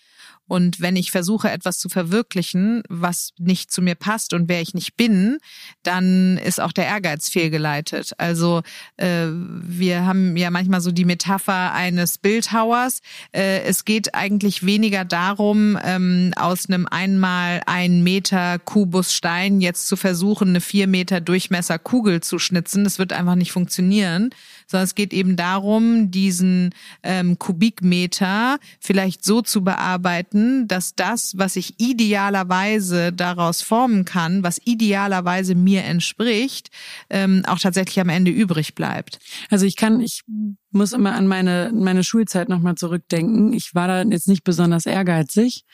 [0.51, 4.75] Und wenn ich versuche, etwas zu verwirklichen, was nicht zu mir passt und wer ich
[4.75, 5.39] nicht bin,
[5.85, 8.15] dann ist auch der Ehrgeiz fehlgeleitet.
[8.19, 8.63] Also
[8.97, 12.99] äh, wir haben ja manchmal so die Metapher eines Bildhauers.
[13.31, 19.87] Äh, es geht eigentlich weniger darum, ähm, aus einem einmal ein Meter Kubus Stein jetzt
[19.87, 22.83] zu versuchen, eine vier Meter Durchmesser Kugel zu schnitzen.
[22.83, 24.31] Das wird einfach nicht funktionieren,
[24.71, 26.71] sondern es geht eben darum, diesen
[27.03, 34.61] ähm, Kubikmeter vielleicht so zu bearbeiten, dass das, was ich idealerweise daraus formen kann, was
[34.65, 36.71] idealerweise mir entspricht,
[37.11, 39.19] ähm, auch tatsächlich am Ende übrig bleibt.
[39.51, 40.23] Also ich kann, ich
[40.71, 43.53] muss immer an meine, meine Schulzeit nochmal zurückdenken.
[43.53, 45.65] Ich war da jetzt nicht besonders ehrgeizig.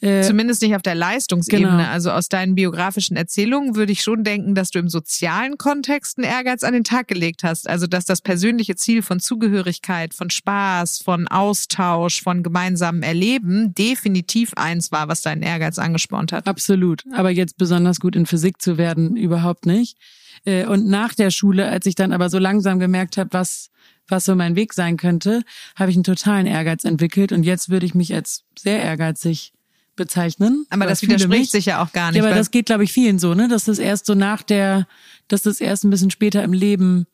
[0.00, 1.70] Äh, Zumindest nicht auf der Leistungsebene.
[1.70, 1.88] Genau.
[1.88, 6.26] Also aus deinen biografischen Erzählungen würde ich schon denken, dass du im sozialen Kontext einen
[6.26, 7.68] Ehrgeiz an den Tag gelegt hast.
[7.68, 14.52] Also dass das persönliche Ziel von Zugehörigkeit, von Spaß, von Austausch, von gemeinsamem Erleben definitiv
[14.56, 16.46] eins war, was deinen Ehrgeiz angespornt hat.
[16.46, 17.04] Absolut.
[17.12, 19.96] Aber jetzt besonders gut in Physik zu werden, überhaupt nicht.
[20.44, 23.70] Äh, und nach der Schule, als ich dann aber so langsam gemerkt habe, was
[24.06, 25.42] was so mein Weg sein könnte,
[25.76, 29.54] habe ich einen totalen Ehrgeiz entwickelt und jetzt würde ich mich als sehr ehrgeizig
[29.96, 30.66] bezeichnen.
[30.70, 32.22] Aber das widerspricht sich ja auch gar nicht.
[32.22, 33.48] Ja, aber das geht, glaube ich, vielen so, ne?
[33.48, 34.86] Dass das erst so nach der,
[35.28, 37.06] dass das erst ein bisschen später im Leben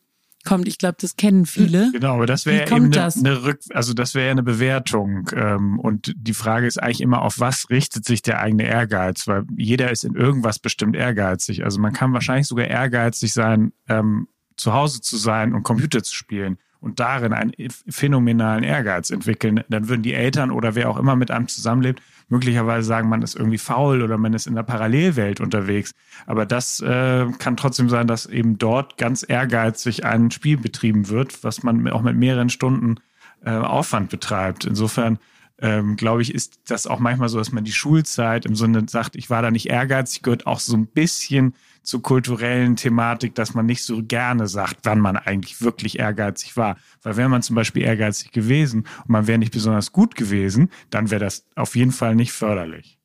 [0.44, 0.66] kommt.
[0.68, 1.90] Ich glaube, das kennen viele.
[1.92, 5.28] Genau, aber das wäre ja eben eine, eine Rück, also das wäre ja eine Bewertung.
[5.34, 9.26] Ähm, und die Frage ist eigentlich immer, auf was richtet sich der eigene Ehrgeiz?
[9.26, 11.64] Weil jeder ist in irgendwas bestimmt ehrgeizig.
[11.64, 16.14] Also man kann wahrscheinlich sogar ehrgeizig sein, ähm, zu Hause zu sein und Computer zu
[16.14, 17.52] spielen und darin einen
[17.88, 22.86] phänomenalen Ehrgeiz entwickeln, dann würden die Eltern oder wer auch immer mit einem zusammenlebt, möglicherweise
[22.86, 25.92] sagen, man ist irgendwie faul oder man ist in der Parallelwelt unterwegs.
[26.26, 31.44] Aber das äh, kann trotzdem sein, dass eben dort ganz ehrgeizig ein Spiel betrieben wird,
[31.44, 32.96] was man auch mit mehreren Stunden
[33.44, 34.64] äh, Aufwand betreibt.
[34.64, 35.18] Insofern
[35.60, 39.16] ähm, glaube ich, ist das auch manchmal so, dass man die Schulzeit im Sinne sagt,
[39.16, 43.66] ich war da nicht ehrgeizig, gehört auch so ein bisschen zur kulturellen Thematik, dass man
[43.66, 46.76] nicht so gerne sagt, wann man eigentlich wirklich ehrgeizig war.
[47.02, 51.10] Weil wäre man zum Beispiel ehrgeizig gewesen und man wäre nicht besonders gut gewesen, dann
[51.10, 52.99] wäre das auf jeden Fall nicht förderlich.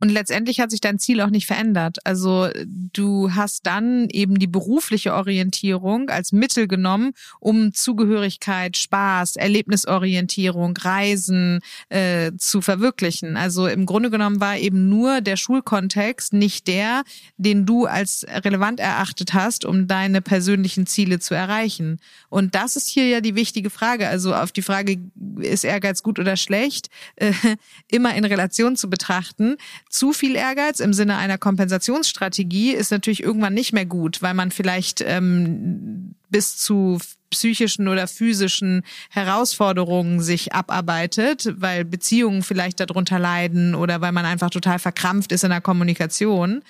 [0.00, 1.98] Und letztendlich hat sich dein Ziel auch nicht verändert.
[2.04, 10.76] Also du hast dann eben die berufliche Orientierung als Mittel genommen, um Zugehörigkeit, Spaß, Erlebnisorientierung,
[10.76, 13.36] Reisen äh, zu verwirklichen.
[13.36, 17.02] Also im Grunde genommen war eben nur der Schulkontext nicht der,
[17.36, 21.98] den du als relevant erachtet hast, um deine persönlichen Ziele zu erreichen.
[22.28, 24.06] Und das ist hier ja die wichtige Frage.
[24.08, 24.98] Also auf die Frage,
[25.40, 27.32] ist Ehrgeiz gut oder schlecht, äh,
[27.90, 29.56] immer in Relation zu betrachten
[29.88, 34.50] zu viel Ehrgeiz im Sinne einer Kompensationsstrategie ist natürlich irgendwann nicht mehr gut, weil man
[34.50, 36.98] vielleicht ähm, bis zu
[37.30, 44.50] psychischen oder physischen Herausforderungen sich abarbeitet, weil Beziehungen vielleicht darunter leiden oder weil man einfach
[44.50, 46.62] total verkrampft ist in der Kommunikation.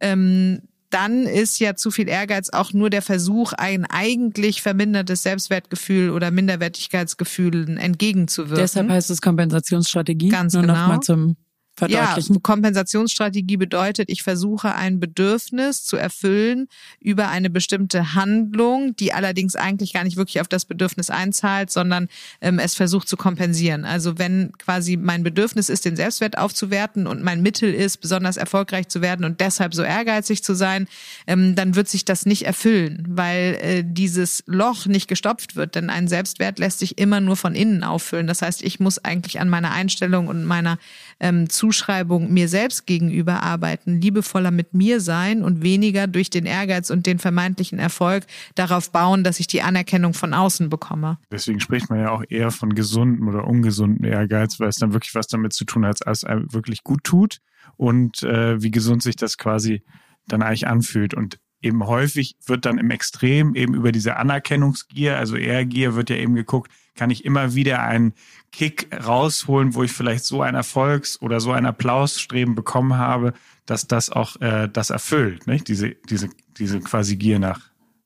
[0.00, 6.10] Ähm, dann ist ja zu viel Ehrgeiz auch nur der Versuch, ein eigentlich vermindertes Selbstwertgefühl
[6.10, 8.62] oder Minderwertigkeitsgefühl entgegenzuwirken.
[8.62, 10.28] Deshalb heißt es Kompensationsstrategie.
[10.28, 10.74] Ganz nur genau.
[10.74, 11.36] Nochmal zum
[11.76, 12.34] verdeutlichen?
[12.34, 16.68] Ja, Kompensationsstrategie bedeutet, ich versuche ein Bedürfnis zu erfüllen
[17.00, 22.08] über eine bestimmte Handlung, die allerdings eigentlich gar nicht wirklich auf das Bedürfnis einzahlt, sondern
[22.40, 23.84] ähm, es versucht zu kompensieren.
[23.84, 28.88] Also wenn quasi mein Bedürfnis ist, den Selbstwert aufzuwerten und mein Mittel ist, besonders erfolgreich
[28.88, 30.86] zu werden und deshalb so ehrgeizig zu sein,
[31.26, 35.74] ähm, dann wird sich das nicht erfüllen, weil äh, dieses Loch nicht gestopft wird.
[35.74, 38.26] Denn ein Selbstwert lässt sich immer nur von innen auffüllen.
[38.26, 40.78] Das heißt, ich muss eigentlich an meiner Einstellung und meiner
[41.20, 46.90] ähm, Zuschreibung mir selbst gegenüber arbeiten, liebevoller mit mir sein und weniger durch den Ehrgeiz
[46.90, 48.24] und den vermeintlichen Erfolg
[48.54, 51.18] darauf bauen, dass ich die Anerkennung von außen bekomme.
[51.30, 55.14] Deswegen spricht man ja auch eher von gesundem oder ungesundem Ehrgeiz, weil es dann wirklich
[55.14, 57.38] was damit zu tun hat, als es einem wirklich gut tut
[57.76, 59.82] und äh, wie gesund sich das quasi
[60.26, 61.14] dann eigentlich anfühlt.
[61.14, 66.16] Und eben häufig wird dann im Extrem eben über diese Anerkennungsgier, also Ehrgier, wird ja
[66.16, 68.14] eben geguckt, kann ich immer wieder einen
[68.52, 73.34] Kick rausholen, wo ich vielleicht so ein Erfolgs- oder so ein Applausstreben bekommen habe,
[73.66, 75.68] dass das auch äh, das erfüllt, nicht?
[75.68, 77.60] Diese, diese, diese quasi Gier nach,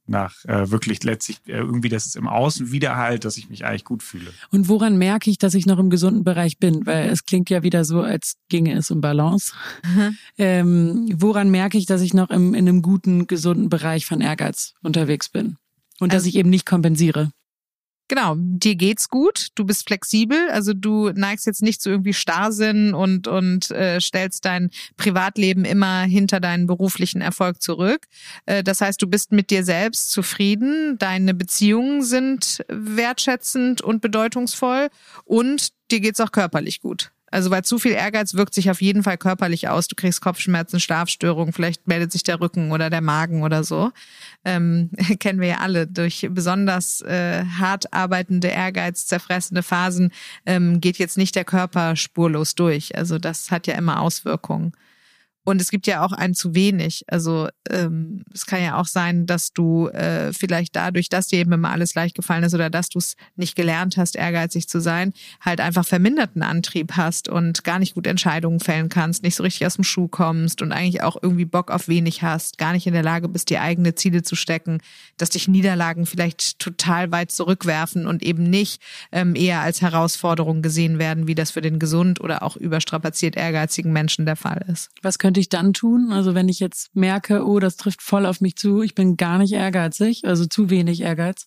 [0.07, 3.85] nach äh, wirklich letztlich äh, irgendwie, dass es im Außen widerhalt, dass ich mich eigentlich
[3.85, 4.33] gut fühle.
[4.51, 6.87] Und woran merke ich, dass ich noch im gesunden Bereich bin?
[6.87, 9.53] Weil es klingt ja wieder so, als ginge es um Balance.
[9.85, 10.17] Mhm.
[10.39, 14.73] Ähm, woran merke ich, dass ich noch im, in einem guten, gesunden Bereich von Ehrgeiz
[14.83, 15.57] unterwegs bin?
[16.01, 17.33] Und dass also, ich eben nicht kompensiere.
[18.09, 22.95] Genau, dir geht's gut, du bist flexibel, also du neigst jetzt nicht zu irgendwie Starrsinn
[22.95, 28.07] und und äh, stellst dein Privatleben immer hinter deinen beruflichen Erfolg zurück.
[28.47, 34.89] Äh, das heißt, du bist mit dir selbst zufrieden, deine Beziehungen sind wertschätzend und bedeutungsvoll
[35.27, 37.13] und dir geht's auch körperlich gut.
[37.31, 39.89] Also weil zu viel Ehrgeiz wirkt sich auf jeden Fall körperlich aus.
[39.89, 43.91] Du kriegst Kopfschmerzen, Schlafstörungen, vielleicht meldet sich der Rücken oder der Magen oder so.
[44.45, 45.87] Ähm, kennen wir ja alle.
[45.87, 50.13] Durch besonders äh, hart arbeitende, Ehrgeiz, zerfressende Phasen
[50.47, 52.97] ähm, geht jetzt nicht der Körper spurlos durch.
[52.97, 54.73] Also das hat ja immer Auswirkungen.
[55.49, 57.05] Und es gibt ja auch ein zu wenig.
[57.07, 61.53] Also ähm, es kann ja auch sein, dass du äh, vielleicht dadurch, dass dir eben
[61.53, 65.15] immer alles leicht gefallen ist oder dass du es nicht gelernt hast, ehrgeizig zu sein,
[65.41, 69.67] halt einfach verminderten Antrieb hast und gar nicht gut Entscheidungen fällen kannst, nicht so richtig
[69.67, 72.93] aus dem Schuh kommst und eigentlich auch irgendwie Bock auf wenig hast, gar nicht in
[72.93, 74.83] der Lage bist, dir eigene Ziele zu stecken,
[75.19, 78.81] dass dich Niederlagen vielleicht total weit zurückwerfen und eben nicht
[79.13, 83.93] ähm, eher als Herausforderung gesehen werden, wie das für den gesund oder auch überstrapaziert ehrgeizigen
[83.93, 84.91] Menschen der Fall ist.
[85.03, 86.13] Was könnte ich dann tun?
[86.13, 89.39] Also wenn ich jetzt merke, oh, das trifft voll auf mich zu, ich bin gar
[89.39, 91.47] nicht ehrgeizig, also zu wenig Ehrgeiz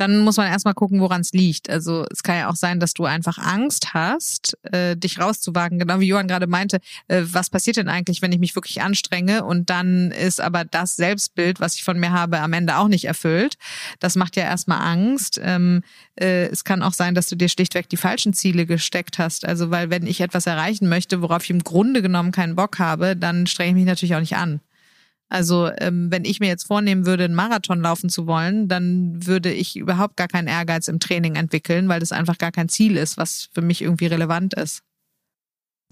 [0.00, 1.68] dann muss man erstmal gucken, woran es liegt.
[1.68, 5.78] Also es kann ja auch sein, dass du einfach Angst hast, äh, dich rauszuwagen.
[5.78, 9.44] Genau wie Johann gerade meinte, äh, was passiert denn eigentlich, wenn ich mich wirklich anstrenge
[9.44, 13.04] und dann ist aber das Selbstbild, was ich von mir habe, am Ende auch nicht
[13.04, 13.56] erfüllt.
[13.98, 15.38] Das macht ja erstmal Angst.
[15.42, 15.82] Ähm,
[16.18, 19.44] äh, es kann auch sein, dass du dir schlichtweg die falschen Ziele gesteckt hast.
[19.44, 23.16] Also weil wenn ich etwas erreichen möchte, worauf ich im Grunde genommen keinen Bock habe,
[23.16, 24.60] dann strenge ich mich natürlich auch nicht an.
[25.30, 29.52] Also ähm, wenn ich mir jetzt vornehmen würde, einen Marathon laufen zu wollen, dann würde
[29.52, 33.16] ich überhaupt gar keinen Ehrgeiz im Training entwickeln, weil das einfach gar kein Ziel ist,
[33.16, 34.82] was für mich irgendwie relevant ist.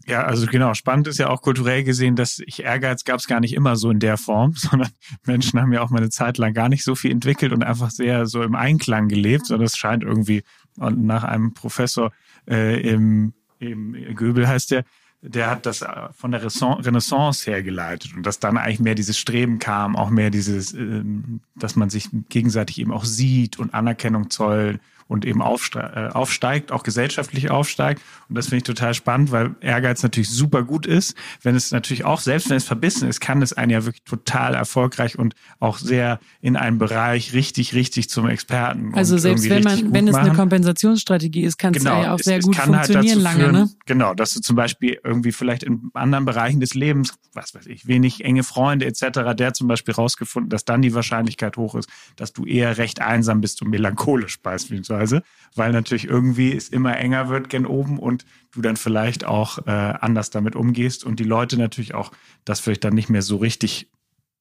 [0.06, 0.74] Ja, also genau.
[0.74, 3.90] Spannend ist ja auch kulturell gesehen, dass ich Ehrgeiz gab es gar nicht immer so
[3.90, 4.90] in der Form, sondern
[5.24, 7.90] Menschen haben ja auch mal eine Zeit lang gar nicht so viel entwickelt und einfach
[7.90, 9.46] sehr so im Einklang gelebt.
[9.46, 10.42] sondern es scheint irgendwie
[10.78, 12.10] und nach einem Professor
[12.50, 14.84] äh, im, im Göbel heißt der,
[15.20, 19.58] der hat das äh, von der Renaissance hergeleitet und dass dann eigentlich mehr dieses Streben
[19.58, 24.80] kam, auch mehr dieses, ähm, dass man sich gegenseitig eben auch sieht und Anerkennung zollt
[25.08, 28.02] und eben äh, aufsteigt, auch gesellschaftlich aufsteigt.
[28.28, 31.16] Und das finde ich total spannend, weil Ehrgeiz natürlich super gut ist.
[31.42, 34.54] Wenn es natürlich auch, selbst wenn es verbissen ist, kann es einen ja wirklich total
[34.54, 38.92] erfolgreich und auch sehr in einem Bereich richtig, richtig zum Experten.
[38.94, 42.38] Also selbst wenn man, wenn es eine Kompensationsstrategie ist, kann genau, es ja auch sehr
[42.38, 43.70] es, gut es halt funktionieren halt lange, führen, ne?
[43.86, 47.86] Genau, dass du zum Beispiel irgendwie vielleicht in anderen Bereichen des Lebens, was weiß ich,
[47.86, 52.34] wenig enge Freunde etc., der zum Beispiel rausgefunden, dass dann die Wahrscheinlichkeit hoch ist, dass
[52.34, 55.22] du eher recht einsam bist und melancholisch beispielsweise beispielsweise,
[55.54, 59.70] weil natürlich irgendwie es immer enger wird gen oben und du dann vielleicht auch äh,
[59.70, 62.12] anders damit umgehst und die Leute natürlich auch
[62.44, 63.90] das vielleicht dann nicht mehr so richtig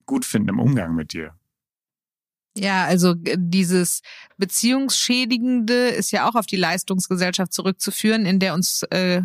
[0.06, 1.34] gut finden im Umgang mit dir.
[2.58, 4.02] Ja, also dieses
[4.38, 9.22] Beziehungsschädigende ist ja auch auf die Leistungsgesellschaft zurückzuführen, in der uns äh,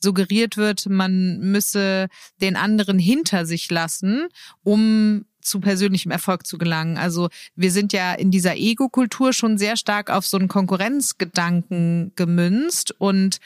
[0.00, 2.08] suggeriert wird, man müsse
[2.42, 4.28] den anderen hinter sich lassen,
[4.62, 6.96] um zu persönlichem Erfolg zu gelangen.
[6.96, 12.94] Also wir sind ja in dieser Ego-Kultur schon sehr stark auf so einen Konkurrenzgedanken gemünzt
[12.98, 13.38] und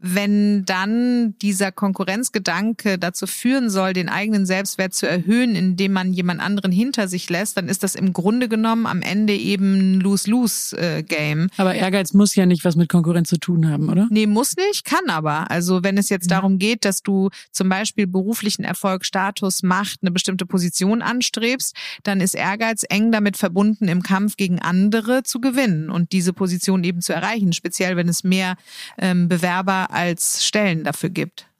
[0.00, 6.40] wenn dann dieser Konkurrenzgedanke dazu führen soll, den eigenen Selbstwert zu erhöhen, indem man jemand
[6.40, 11.48] anderen hinter sich lässt, dann ist das im Grunde genommen am Ende eben ein Lose-Lose-Game.
[11.58, 14.08] Aber Ehrgeiz muss ja nicht was mit Konkurrenz zu tun haben, oder?
[14.10, 15.50] Nee, muss nicht, kann aber.
[15.50, 20.10] Also wenn es jetzt darum geht, dass du zum Beispiel beruflichen Erfolg, Status, Macht, eine
[20.10, 25.90] bestimmte Position anstrebst, dann ist Ehrgeiz eng damit verbunden, im Kampf gegen andere zu gewinnen
[25.90, 28.56] und diese Position eben zu erreichen, speziell wenn es mehr
[28.98, 31.50] ähm, Bewerber als Stellen dafür gibt.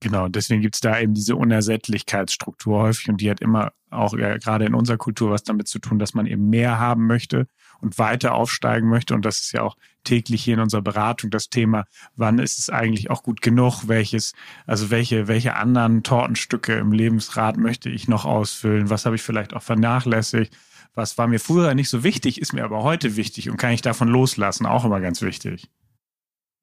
[0.00, 4.36] Genau, deswegen gibt es da eben diese Unersättlichkeitsstruktur häufig und die hat immer auch ja,
[4.36, 7.48] gerade in unserer Kultur was damit zu tun, dass man eben mehr haben möchte
[7.80, 9.14] und weiter aufsteigen möchte.
[9.14, 12.70] Und das ist ja auch täglich hier in unserer Beratung das Thema, wann ist es
[12.70, 14.34] eigentlich auch gut genug, welches,
[14.66, 19.54] also welche, welche anderen Tortenstücke im Lebensrat möchte ich noch ausfüllen, was habe ich vielleicht
[19.54, 20.56] auch vernachlässigt,
[20.94, 23.82] was war mir früher nicht so wichtig, ist mir aber heute wichtig und kann ich
[23.82, 25.68] davon loslassen, auch immer ganz wichtig.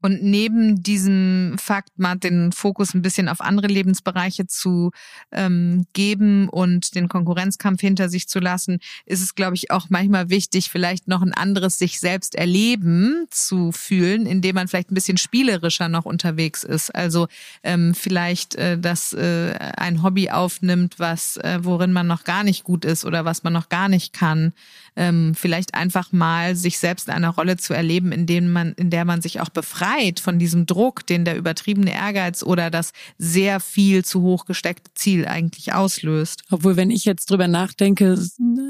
[0.05, 4.91] Und neben diesem Fakt mal den Fokus ein bisschen auf andere Lebensbereiche zu
[5.31, 10.29] ähm, geben und den Konkurrenzkampf hinter sich zu lassen, ist es, glaube ich, auch manchmal
[10.29, 15.17] wichtig, vielleicht noch ein anderes sich selbst erleben zu fühlen, indem man vielleicht ein bisschen
[15.17, 16.93] spielerischer noch unterwegs ist.
[16.93, 17.27] Also
[17.63, 22.63] ähm, vielleicht, äh, dass äh, ein Hobby aufnimmt, was äh, worin man noch gar nicht
[22.63, 24.53] gut ist oder was man noch gar nicht kann.
[24.95, 28.89] Ähm, vielleicht einfach mal sich selbst in einer Rolle zu erleben, in, dem man, in
[28.89, 33.59] der man sich auch befreit von diesem Druck, den der übertriebene Ehrgeiz oder das sehr
[33.59, 36.43] viel zu hoch gesteckte Ziel eigentlich auslöst.
[36.49, 38.17] Obwohl, wenn ich jetzt drüber nachdenke,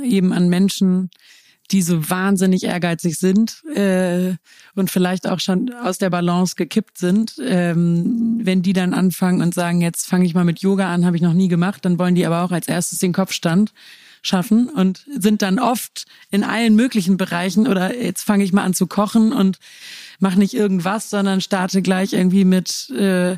[0.03, 1.09] eben an Menschen,
[1.71, 4.35] die so wahnsinnig ehrgeizig sind äh,
[4.75, 9.53] und vielleicht auch schon aus der Balance gekippt sind, ähm, wenn die dann anfangen und
[9.53, 12.15] sagen, jetzt fange ich mal mit Yoga an, habe ich noch nie gemacht, dann wollen
[12.15, 13.73] die aber auch als erstes den Kopfstand
[14.25, 18.73] schaffen und sind dann oft in allen möglichen Bereichen oder jetzt fange ich mal an
[18.73, 19.59] zu kochen und
[20.19, 23.37] mache nicht irgendwas, sondern starte gleich irgendwie mit äh,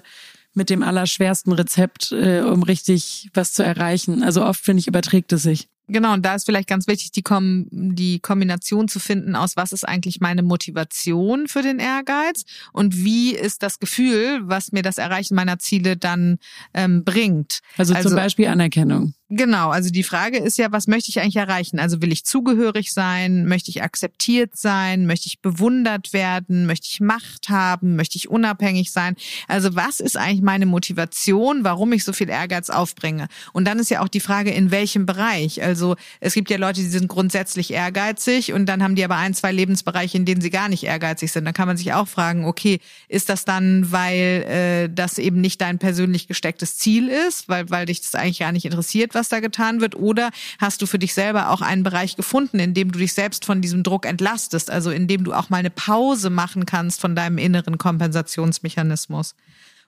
[0.54, 4.24] mit dem allerschwersten Rezept, äh, um richtig was zu erreichen.
[4.24, 5.70] Also oft finde ich überträgt es sich.
[5.88, 9.72] Genau, und da ist vielleicht ganz wichtig, die, Kom die Kombination zu finden aus, was
[9.72, 14.98] ist eigentlich meine Motivation für den Ehrgeiz und wie ist das Gefühl, was mir das
[14.98, 16.40] Erreichen meiner Ziele dann
[16.74, 17.60] ähm, bringt.
[17.78, 19.14] Also, also zum Beispiel Anerkennung.
[19.30, 21.80] Genau, also die Frage ist ja, was möchte ich eigentlich erreichen?
[21.80, 23.46] Also will ich zugehörig sein?
[23.46, 25.06] Möchte ich akzeptiert sein?
[25.06, 26.66] Möchte ich bewundert werden?
[26.66, 27.98] Möchte ich Macht haben?
[27.98, 29.18] Möchte ich unabhängig sein?
[29.50, 33.28] Also was ist eigentlich meine Motivation, warum ich so viel Ehrgeiz aufbringe?
[33.52, 35.62] Und dann ist ja auch die Frage, in welchem Bereich?
[35.62, 35.77] Also
[36.20, 39.52] es gibt ja Leute, die sind grundsätzlich ehrgeizig und dann haben die aber ein, zwei
[39.52, 41.46] Lebensbereiche, in denen sie gar nicht ehrgeizig sind.
[41.46, 45.62] Dann kann man sich auch fragen, okay, ist das dann, weil äh, das eben nicht
[45.62, 49.40] dein persönlich gestecktes Ziel ist, weil, weil dich das eigentlich gar nicht interessiert, was da
[49.40, 49.96] getan wird?
[49.96, 53.46] Oder hast du für dich selber auch einen Bereich gefunden, in dem du dich selbst
[53.46, 57.16] von diesem Druck entlastest, also in dem du auch mal eine Pause machen kannst von
[57.16, 59.36] deinem inneren Kompensationsmechanismus?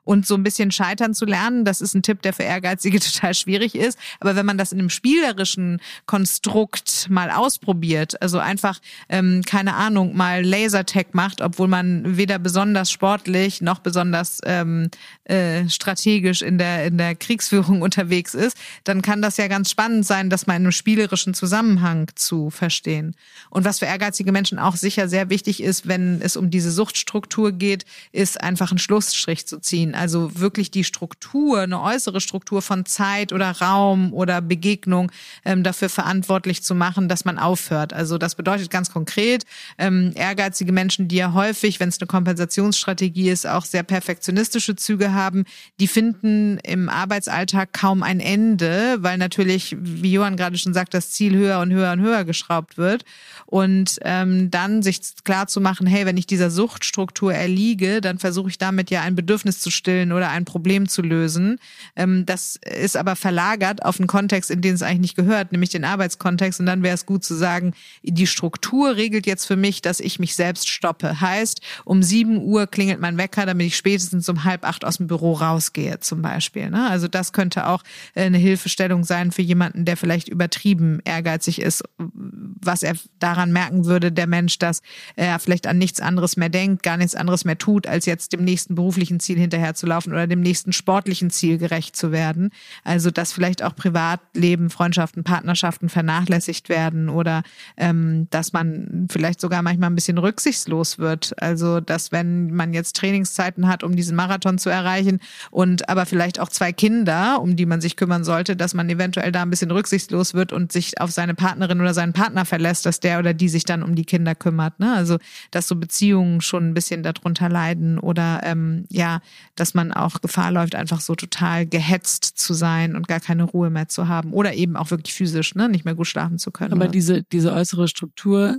[0.03, 1.65] Und so ein bisschen scheitern zu lernen.
[1.65, 3.99] Das ist ein Tipp, der für Ehrgeizige total schwierig ist.
[4.19, 10.15] Aber wenn man das in einem spielerischen Konstrukt mal ausprobiert, also einfach, ähm, keine Ahnung,
[10.15, 14.89] mal Lasertag macht, obwohl man weder besonders sportlich noch besonders ähm,
[15.25, 20.05] äh, strategisch in der, in der Kriegsführung unterwegs ist, dann kann das ja ganz spannend
[20.05, 23.15] sein, das mal in einem spielerischen Zusammenhang zu verstehen.
[23.49, 27.51] Und was für ehrgeizige Menschen auch sicher sehr wichtig ist, wenn es um diese Suchtstruktur
[27.51, 32.85] geht, ist einfach einen Schlussstrich zu ziehen also wirklich die Struktur, eine äußere Struktur von
[32.85, 35.11] Zeit oder Raum oder Begegnung
[35.45, 37.93] ähm, dafür verantwortlich zu machen, dass man aufhört.
[37.93, 39.45] Also das bedeutet ganz konkret,
[39.77, 45.13] ähm, ehrgeizige Menschen, die ja häufig, wenn es eine Kompensationsstrategie ist, auch sehr perfektionistische Züge
[45.13, 45.45] haben,
[45.79, 51.11] die finden im Arbeitsalltag kaum ein Ende, weil natürlich, wie Johann gerade schon sagt, das
[51.11, 53.05] Ziel höher und höher und höher geschraubt wird.
[53.45, 58.49] Und ähm, dann sich klar zu machen, hey, wenn ich dieser Suchtstruktur erliege, dann versuche
[58.49, 61.59] ich damit ja ein Bedürfnis zu stillen oder ein Problem zu lösen.
[61.95, 65.71] Ähm, das ist aber verlagert auf einen Kontext, in den es eigentlich nicht gehört, nämlich
[65.71, 66.59] den Arbeitskontext.
[66.59, 70.19] Und dann wäre es gut zu sagen, die Struktur regelt jetzt für mich, dass ich
[70.19, 71.19] mich selbst stoppe.
[71.19, 75.07] Heißt, um sieben Uhr klingelt mein Wecker, damit ich spätestens um halb acht aus dem
[75.07, 76.69] Büro rausgehe, zum Beispiel.
[76.69, 76.89] Ne?
[76.89, 81.83] Also das könnte auch äh, eine Hilfestellung sein für jemanden, der vielleicht übertrieben ehrgeizig ist,
[81.97, 84.81] was er daran merken würde, der Mensch, dass
[85.15, 88.43] er vielleicht an nichts anderes mehr denkt, gar nichts anderes mehr tut, als jetzt dem
[88.43, 92.51] nächsten beruflichen Ziel hinterher zu laufen oder dem nächsten sportlichen Ziel gerecht zu werden.
[92.83, 97.43] Also dass vielleicht auch Privatleben, Freundschaften, Partnerschaften vernachlässigt werden oder
[97.77, 101.41] ähm, dass man vielleicht sogar manchmal ein bisschen rücksichtslos wird.
[101.41, 105.19] Also dass wenn man jetzt Trainingszeiten hat, um diesen Marathon zu erreichen
[105.51, 109.31] und aber vielleicht auch zwei Kinder, um die man sich kümmern sollte, dass man eventuell
[109.31, 112.99] da ein bisschen rücksichtslos wird und sich auf seine Partnerin oder seinen Partner verlässt, dass
[112.99, 114.79] der oder die sich dann um die Kinder kümmert.
[114.79, 114.93] Ne?
[114.93, 115.17] Also
[115.51, 119.21] dass so Beziehungen schon ein bisschen darunter leiden oder ähm, ja,
[119.59, 123.69] dass man auch Gefahr läuft, einfach so total gehetzt zu sein und gar keine Ruhe
[123.69, 126.73] mehr zu haben oder eben auch wirklich physisch, ne, nicht mehr gut schlafen zu können.
[126.73, 128.57] Aber diese, diese äußere Struktur,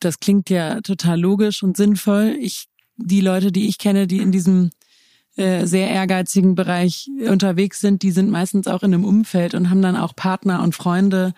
[0.00, 2.36] das klingt ja total logisch und sinnvoll.
[2.40, 4.70] Ich, die Leute, die ich kenne, die in diesem
[5.36, 9.82] äh, sehr ehrgeizigen Bereich unterwegs sind, die sind meistens auch in einem Umfeld und haben
[9.82, 11.34] dann auch Partner und Freunde,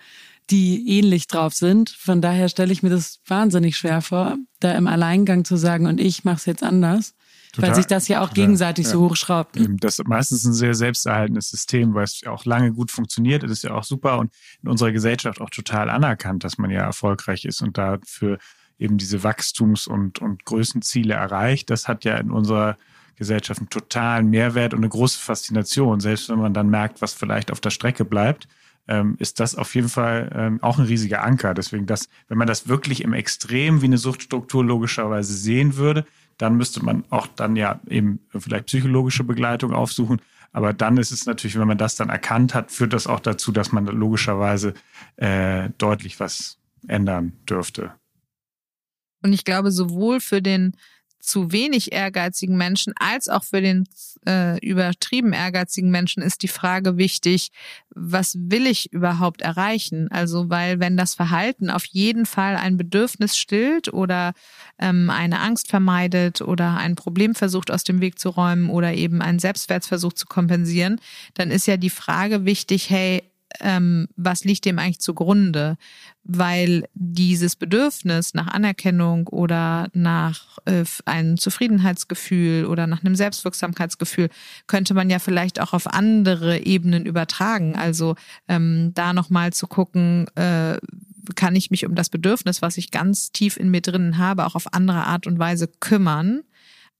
[0.49, 1.89] die ähnlich drauf sind.
[1.89, 5.99] Von daher stelle ich mir das wahnsinnig schwer vor, da im Alleingang zu sagen, und
[5.99, 7.13] ich mache es jetzt anders.
[7.51, 8.91] Total, weil sich das ja auch total, gegenseitig ja.
[8.91, 9.55] so hochschraubt.
[9.55, 9.75] Ne?
[9.79, 13.43] Das ist meistens ein sehr selbsterhaltendes System, weil es ja auch lange gut funktioniert.
[13.43, 14.31] Das ist ja auch super und
[14.61, 18.37] in unserer Gesellschaft auch total anerkannt, dass man ja erfolgreich ist und dafür
[18.77, 21.69] eben diese Wachstums- und, und Größenziele erreicht.
[21.69, 22.77] Das hat ja in unserer
[23.15, 25.99] Gesellschaft einen totalen Mehrwert und eine große Faszination.
[25.99, 28.47] Selbst wenn man dann merkt, was vielleicht auf der Strecke bleibt,
[28.87, 31.53] ähm, ist das auf jeden Fall ähm, auch ein riesiger Anker.
[31.53, 36.05] Deswegen, dass, wenn man das wirklich im Extrem wie eine Suchtstruktur logischerweise sehen würde,
[36.39, 40.21] dann müsste man auch dann ja eben vielleicht psychologische Begleitung aufsuchen.
[40.51, 43.51] Aber dann ist es natürlich, wenn man das dann erkannt hat, führt das auch dazu,
[43.51, 44.73] dass man logischerweise
[45.17, 47.93] äh, deutlich was ändern dürfte.
[49.21, 50.75] Und ich glaube, sowohl für den
[51.19, 53.85] zu wenig ehrgeizigen Menschen als auch für den
[54.25, 57.51] äh, übertrieben ehrgeizigen Menschen ist die Frage wichtig,
[57.89, 60.09] was will ich überhaupt erreichen?
[60.11, 64.33] Also, weil wenn das Verhalten auf jeden Fall ein Bedürfnis stillt oder
[64.77, 69.21] ähm, eine Angst vermeidet oder ein Problem versucht aus dem Weg zu räumen oder eben
[69.21, 70.99] einen Selbstwertsversuch zu kompensieren,
[71.33, 73.23] dann ist ja die Frage wichtig, hey,
[73.59, 75.77] ähm, was liegt dem eigentlich zugrunde?
[76.23, 84.29] Weil dieses Bedürfnis nach Anerkennung oder nach äh, einem Zufriedenheitsgefühl oder nach einem Selbstwirksamkeitsgefühl
[84.67, 87.75] könnte man ja vielleicht auch auf andere Ebenen übertragen.
[87.75, 88.15] Also
[88.47, 90.77] ähm, da nochmal zu gucken, äh,
[91.35, 94.55] kann ich mich um das Bedürfnis, was ich ganz tief in mir drinnen habe, auch
[94.55, 96.41] auf andere Art und Weise kümmern,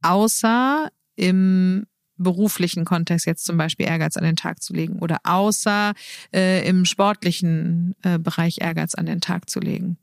[0.02, 1.86] außer im
[2.20, 5.94] beruflichen Kontext jetzt zum Beispiel Ehrgeiz an den Tag zu legen oder außer
[6.34, 9.98] äh, im sportlichen äh, Bereich Ehrgeiz an den Tag zu legen.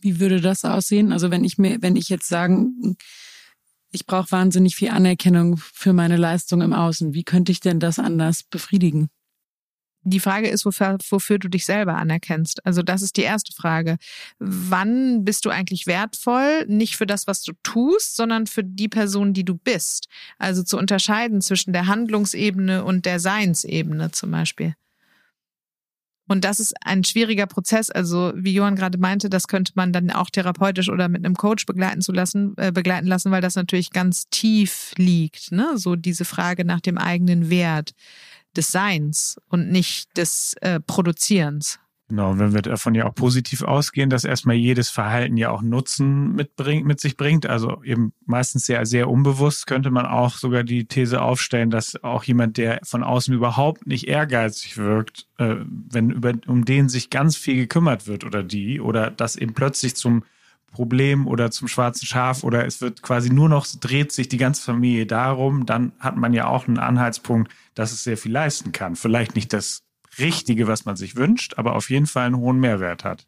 [0.00, 1.12] Wie würde das aussehen?
[1.12, 2.96] Also wenn ich mir, wenn ich jetzt sagen,
[3.90, 7.98] ich brauche wahnsinnig viel Anerkennung für meine Leistung im Außen, wie könnte ich denn das
[7.98, 9.08] anders befriedigen?
[10.06, 12.64] Die Frage ist, wofür, wofür du dich selber anerkennst.
[12.64, 13.96] Also das ist die erste Frage.
[14.38, 16.64] Wann bist du eigentlich wertvoll?
[16.68, 20.06] Nicht für das, was du tust, sondern für die Person, die du bist.
[20.38, 24.74] Also zu unterscheiden zwischen der Handlungsebene und der Seinsebene zum Beispiel.
[26.28, 27.90] Und das ist ein schwieriger Prozess.
[27.90, 31.66] Also wie Johann gerade meinte, das könnte man dann auch therapeutisch oder mit einem Coach
[31.66, 35.52] begleiten zu lassen, äh, begleiten lassen, weil das natürlich ganz tief liegt.
[35.52, 35.72] Ne?
[35.76, 37.92] So diese Frage nach dem eigenen Wert
[38.56, 41.78] des Seins und nicht des äh, Produzierens.
[42.08, 46.34] Genau, wenn wir davon ja auch positiv ausgehen, dass erstmal jedes Verhalten ja auch Nutzen
[46.34, 50.84] mitbringt, mit sich bringt, also eben meistens sehr, sehr unbewusst, könnte man auch sogar die
[50.84, 56.32] These aufstellen, dass auch jemand, der von außen überhaupt nicht ehrgeizig wirkt, äh, wenn über,
[56.46, 60.22] um den sich ganz viel gekümmert wird oder die, oder das eben plötzlich zum
[60.76, 64.60] Problem oder zum schwarzen Schaf oder es wird quasi nur noch, dreht sich die ganze
[64.60, 68.94] Familie darum, dann hat man ja auch einen Anhaltspunkt, dass es sehr viel leisten kann.
[68.94, 69.84] Vielleicht nicht das
[70.18, 73.26] Richtige, was man sich wünscht, aber auf jeden Fall einen hohen Mehrwert hat.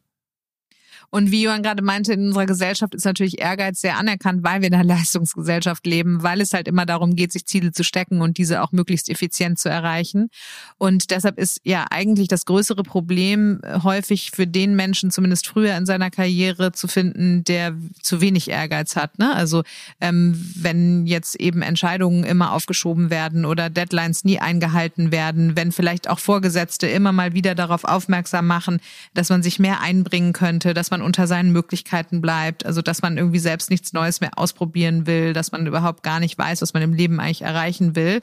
[1.11, 4.69] Und wie Johann gerade meinte, in unserer Gesellschaft ist natürlich Ehrgeiz sehr anerkannt, weil wir
[4.69, 8.39] in einer Leistungsgesellschaft leben, weil es halt immer darum geht, sich Ziele zu stecken und
[8.39, 10.29] diese auch möglichst effizient zu erreichen.
[10.77, 15.77] Und deshalb ist ja eigentlich das größere Problem äh, häufig für den Menschen, zumindest früher
[15.77, 19.19] in seiner Karriere, zu finden, der zu wenig Ehrgeiz hat.
[19.19, 19.35] Ne?
[19.35, 19.63] Also
[20.01, 26.09] ähm, wenn jetzt eben Entscheidungen immer aufgeschoben werden oder Deadlines nie eingehalten werden, wenn vielleicht
[26.09, 28.81] auch Vorgesetzte immer mal wieder darauf aufmerksam machen,
[29.15, 33.03] dass man sich mehr einbringen könnte, dass man man unter seinen Möglichkeiten bleibt, also dass
[33.03, 36.75] man irgendwie selbst nichts Neues mehr ausprobieren will, dass man überhaupt gar nicht weiß, was
[36.75, 38.21] man im Leben eigentlich erreichen will,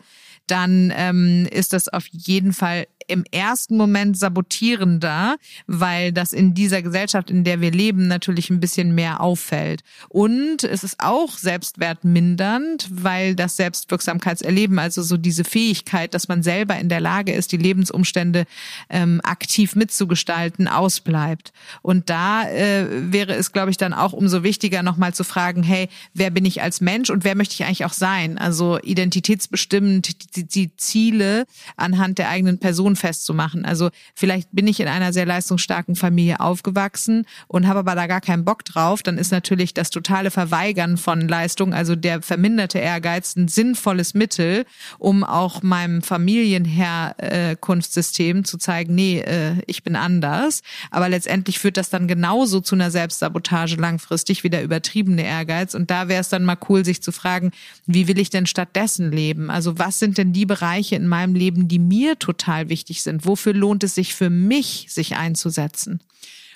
[0.47, 5.35] dann ähm, ist das auf jeden Fall im ersten Moment sabotierender,
[5.67, 9.83] weil das in dieser Gesellschaft, in der wir leben, natürlich ein bisschen mehr auffällt.
[10.09, 16.77] Und es ist auch selbstwertmindernd, weil das Selbstwirksamkeitserleben, also so diese Fähigkeit, dass man selber
[16.77, 18.45] in der Lage ist, die Lebensumstände
[18.89, 21.53] ähm, aktiv mitzugestalten, ausbleibt.
[21.81, 25.89] Und da äh, wäre es, glaube ich, dann auch umso wichtiger, nochmal zu fragen, hey,
[26.13, 28.37] wer bin ich als Mensch und wer möchte ich eigentlich auch sein?
[28.37, 31.45] Also identitätsbestimmend die, die Ziele
[31.77, 33.65] anhand der eigenen Person festzumachen.
[33.65, 38.21] Also vielleicht bin ich in einer sehr leistungsstarken Familie aufgewachsen und habe aber da gar
[38.21, 39.03] keinen Bock drauf.
[39.03, 44.65] Dann ist natürlich das totale Verweigern von Leistung, also der verminderte Ehrgeiz, ein sinnvolles Mittel,
[44.99, 50.61] um auch meinem Familienherkunftssystem zu zeigen, nee, äh, ich bin anders.
[50.91, 55.75] Aber letztendlich führt das dann genauso zu einer Selbstsabotage langfristig wie der übertriebene Ehrgeiz.
[55.75, 57.51] Und da wäre es dann mal cool, sich zu fragen,
[57.85, 59.49] wie will ich denn stattdessen leben?
[59.49, 63.25] Also was sind denn die Bereiche in meinem Leben, die mir total wichtig sind?
[63.25, 66.01] Wofür lohnt es sich für mich, sich einzusetzen?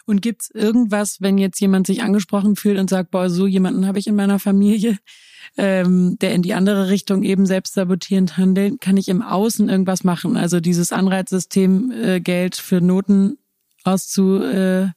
[0.06, 4.00] Und gibt's irgendwas, wenn jetzt jemand sich angesprochen fühlt und sagt, boah, so jemanden habe
[4.00, 4.98] ich in meiner Familie,
[5.58, 10.36] ähm, der in die andere Richtung eben selbstsabotierend handelt, kann ich im Außen irgendwas machen?
[10.36, 13.38] Also dieses Anreizsystem, äh, Geld für Noten
[13.84, 14.88] auszu, äh,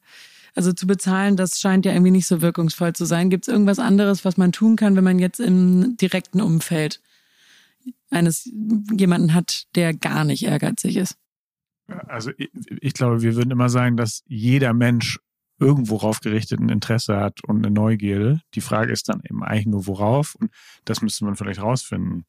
[0.54, 3.30] also zu bezahlen, das scheint ja irgendwie nicht so wirkungsvoll zu sein.
[3.30, 7.00] Gibt es irgendwas anderes, was man tun kann, wenn man jetzt im direkten Umfeld
[8.12, 8.50] eines
[8.96, 11.16] jemanden hat, der gar nicht ehrgeizig ist?
[11.86, 12.50] Also ich,
[12.80, 15.18] ich glaube, wir würden immer sagen, dass jeder Mensch
[15.58, 18.40] irgendwo raufgerichtet ein Interesse hat und eine Neugierde.
[18.54, 20.50] Die Frage ist dann eben eigentlich nur worauf und
[20.84, 22.24] das müsste man vielleicht rausfinden.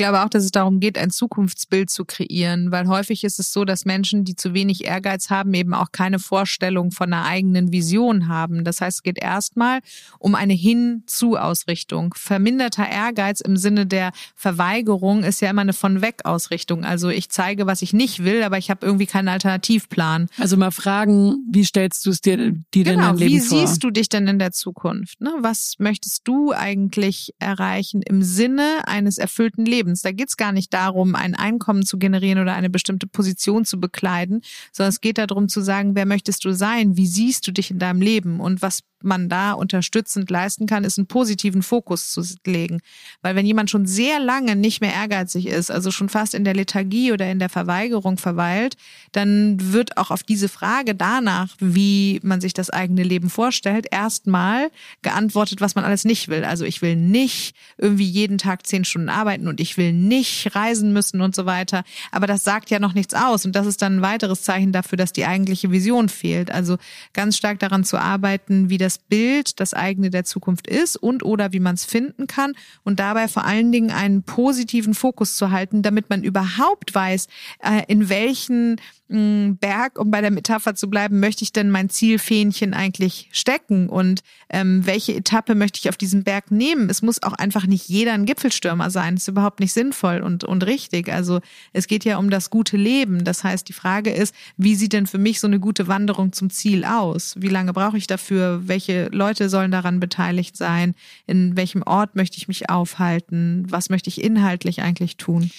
[0.00, 3.52] Ich glaube auch, dass es darum geht, ein Zukunftsbild zu kreieren, weil häufig ist es
[3.52, 7.70] so, dass Menschen, die zu wenig Ehrgeiz haben, eben auch keine Vorstellung von einer eigenen
[7.70, 8.64] Vision haben.
[8.64, 9.80] Das heißt, es geht erstmal
[10.18, 12.14] um eine Hin-zu-Ausrichtung.
[12.16, 16.82] Verminderter Ehrgeiz im Sinne der Verweigerung ist ja immer eine Von-Weg-Ausrichtung.
[16.82, 20.30] Also ich zeige, was ich nicht will, aber ich habe irgendwie keinen Alternativplan.
[20.38, 23.58] Also mal fragen, wie stellst du es dir die genau, denn im Leben wie vor?
[23.58, 25.20] Wie siehst du dich denn in der Zukunft?
[25.20, 25.30] Ne?
[25.40, 29.89] Was möchtest du eigentlich erreichen im Sinne eines erfüllten Lebens?
[29.90, 30.02] Lebens.
[30.02, 33.78] Da geht es gar nicht darum, ein Einkommen zu generieren oder eine bestimmte Position zu
[33.78, 36.96] bekleiden, sondern es geht darum zu sagen, wer möchtest du sein?
[36.96, 38.40] Wie siehst du dich in deinem Leben?
[38.40, 42.80] Und was man da unterstützend leisten kann, ist einen positiven Fokus zu legen.
[43.22, 46.54] Weil wenn jemand schon sehr lange nicht mehr ehrgeizig ist, also schon fast in der
[46.54, 48.76] Lethargie oder in der Verweigerung verweilt,
[49.12, 54.70] dann wird auch auf diese Frage danach, wie man sich das eigene Leben vorstellt, erstmal
[55.02, 56.44] geantwortet, was man alles nicht will.
[56.44, 60.92] Also ich will nicht irgendwie jeden Tag zehn Stunden arbeiten und ich will nicht reisen
[60.92, 61.84] müssen und so weiter.
[62.12, 64.96] Aber das sagt ja noch nichts aus und das ist dann ein weiteres Zeichen dafür,
[64.96, 66.50] dass die eigentliche Vision fehlt.
[66.50, 66.76] Also
[67.12, 71.52] ganz stark daran zu arbeiten, wie das Bild das eigene der Zukunft ist und oder
[71.52, 75.82] wie man es finden kann und dabei vor allen Dingen einen positiven Fokus zu halten,
[75.82, 77.28] damit man überhaupt weiß,
[77.62, 78.80] äh, in welchen
[79.10, 84.22] Berg, um bei der Metapher zu bleiben, möchte ich denn mein Zielfähnchen eigentlich stecken und
[84.50, 86.88] ähm, welche Etappe möchte ich auf diesem Berg nehmen?
[86.88, 89.16] Es muss auch einfach nicht jeder ein Gipfelstürmer sein.
[89.16, 91.12] Das ist überhaupt nicht sinnvoll und, und richtig.
[91.12, 91.40] Also
[91.72, 93.24] es geht ja um das gute Leben.
[93.24, 96.48] Das heißt, die Frage ist, wie sieht denn für mich so eine gute Wanderung zum
[96.48, 97.34] Ziel aus?
[97.36, 98.68] Wie lange brauche ich dafür?
[98.68, 100.94] Welche Leute sollen daran beteiligt sein?
[101.26, 103.66] In welchem Ort möchte ich mich aufhalten?
[103.68, 105.50] Was möchte ich inhaltlich eigentlich tun?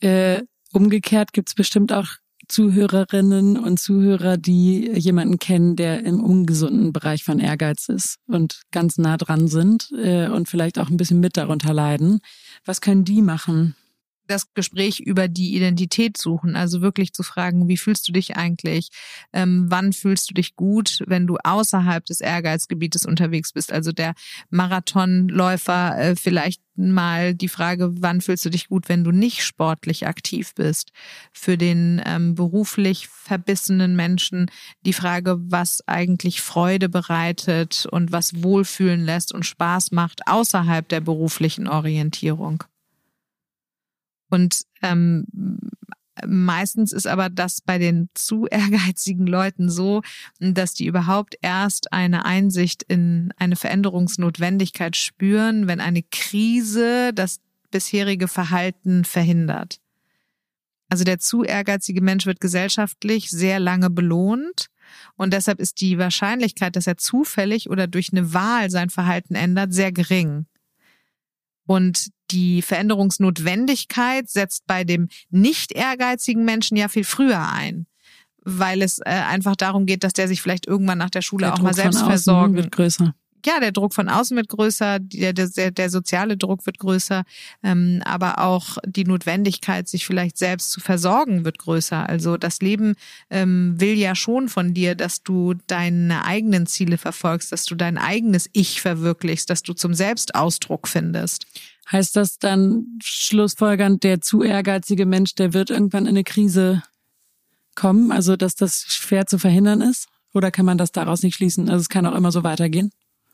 [0.00, 0.42] Äh,
[0.72, 2.18] umgekehrt gibt's bestimmt auch
[2.48, 8.98] Zuhörerinnen und Zuhörer, die jemanden kennen, der im ungesunden Bereich von Ehrgeiz ist und ganz
[8.98, 12.20] nah dran sind äh, und vielleicht auch ein bisschen mit darunter leiden.
[12.64, 13.74] Was können die machen?
[14.26, 18.88] Das Gespräch über die Identität suchen, also wirklich zu fragen, wie fühlst du dich eigentlich?
[19.32, 23.72] Ähm, wann fühlst du dich gut, wenn du außerhalb des Ehrgeizgebietes unterwegs bist?
[23.72, 24.14] Also der
[24.50, 30.06] Marathonläufer äh, vielleicht mal die Frage, wann fühlst du dich gut, wenn du nicht sportlich
[30.06, 30.90] aktiv bist?
[31.32, 34.50] Für den ähm, beruflich verbissenen Menschen
[34.84, 41.00] die Frage, was eigentlich Freude bereitet und was wohlfühlen lässt und Spaß macht außerhalb der
[41.00, 42.64] beruflichen Orientierung.
[44.30, 45.26] Und ähm,
[46.26, 50.02] meistens ist aber das bei den zu ehrgeizigen Leuten so,
[50.40, 58.28] dass die überhaupt erst eine Einsicht in eine Veränderungsnotwendigkeit spüren, wenn eine Krise das bisherige
[58.28, 59.80] Verhalten verhindert.
[60.88, 64.68] Also der zu ehrgeizige Mensch wird gesellschaftlich sehr lange belohnt.
[65.16, 69.72] Und deshalb ist die Wahrscheinlichkeit, dass er zufällig oder durch eine Wahl sein Verhalten ändert,
[69.72, 70.46] sehr gering.
[71.66, 77.86] Und die Veränderungsnotwendigkeit setzt bei dem nicht ehrgeizigen Menschen ja viel früher ein,
[78.42, 81.52] weil es äh, einfach darum geht, dass der sich vielleicht irgendwann nach der Schule der
[81.52, 83.14] auch Druck mal selbst versorgen wird größer
[83.46, 87.24] ja, der Druck von außen wird größer, der, der, der soziale Druck wird größer,
[87.62, 92.08] ähm, aber auch die Notwendigkeit, sich vielleicht selbst zu versorgen, wird größer.
[92.08, 92.94] Also das Leben
[93.30, 97.98] ähm, will ja schon von dir, dass du deine eigenen Ziele verfolgst, dass du dein
[97.98, 101.46] eigenes Ich verwirklichst, dass du zum Selbstausdruck findest.
[101.90, 106.82] Heißt das dann schlussfolgernd, der zu ehrgeizige Mensch, der wird irgendwann in eine Krise
[107.74, 110.08] kommen, also dass das schwer zu verhindern ist?
[110.32, 111.68] Oder kann man das daraus nicht schließen?
[111.68, 112.90] Also es kann auch immer so weitergehen?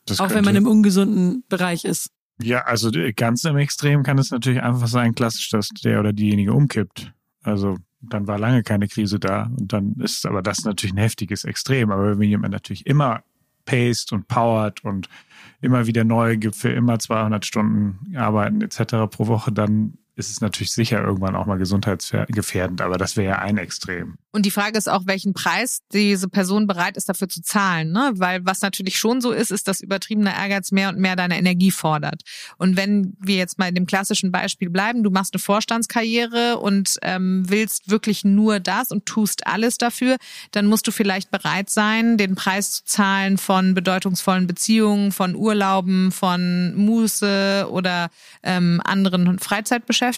[0.06, 0.36] Das auch könnte.
[0.36, 2.10] wenn man im ungesunden Bereich ist.
[2.42, 6.52] Ja, also ganz im Extrem kann es natürlich einfach sein, klassisch, dass der oder diejenige
[6.52, 7.12] umkippt.
[7.42, 11.44] Also dann war lange keine Krise da und dann ist aber das natürlich ein heftiges
[11.44, 11.90] Extrem.
[11.90, 13.22] Aber wenn jemand natürlich immer
[13.70, 15.08] paced und powert und
[15.60, 19.08] immer wieder neu gibt für immer 200 Stunden arbeiten etc.
[19.10, 23.38] pro Woche, dann ist es natürlich sicher irgendwann auch mal gesundheitsgefährdend, aber das wäre ja
[23.40, 24.18] ein Extrem.
[24.32, 27.90] Und die Frage ist auch, welchen Preis diese Person bereit ist, dafür zu zahlen.
[27.90, 28.12] Ne?
[28.14, 31.72] Weil was natürlich schon so ist, ist, dass übertriebener Ehrgeiz mehr und mehr deine Energie
[31.72, 32.22] fordert.
[32.56, 36.98] Und wenn wir jetzt mal in dem klassischen Beispiel bleiben, du machst eine Vorstandskarriere und
[37.02, 40.16] ähm, willst wirklich nur das und tust alles dafür,
[40.52, 46.12] dann musst du vielleicht bereit sein, den Preis zu zahlen von bedeutungsvollen Beziehungen, von Urlauben,
[46.12, 48.10] von Muße oder
[48.44, 50.09] ähm, anderen Freizeitbeschäftigungen.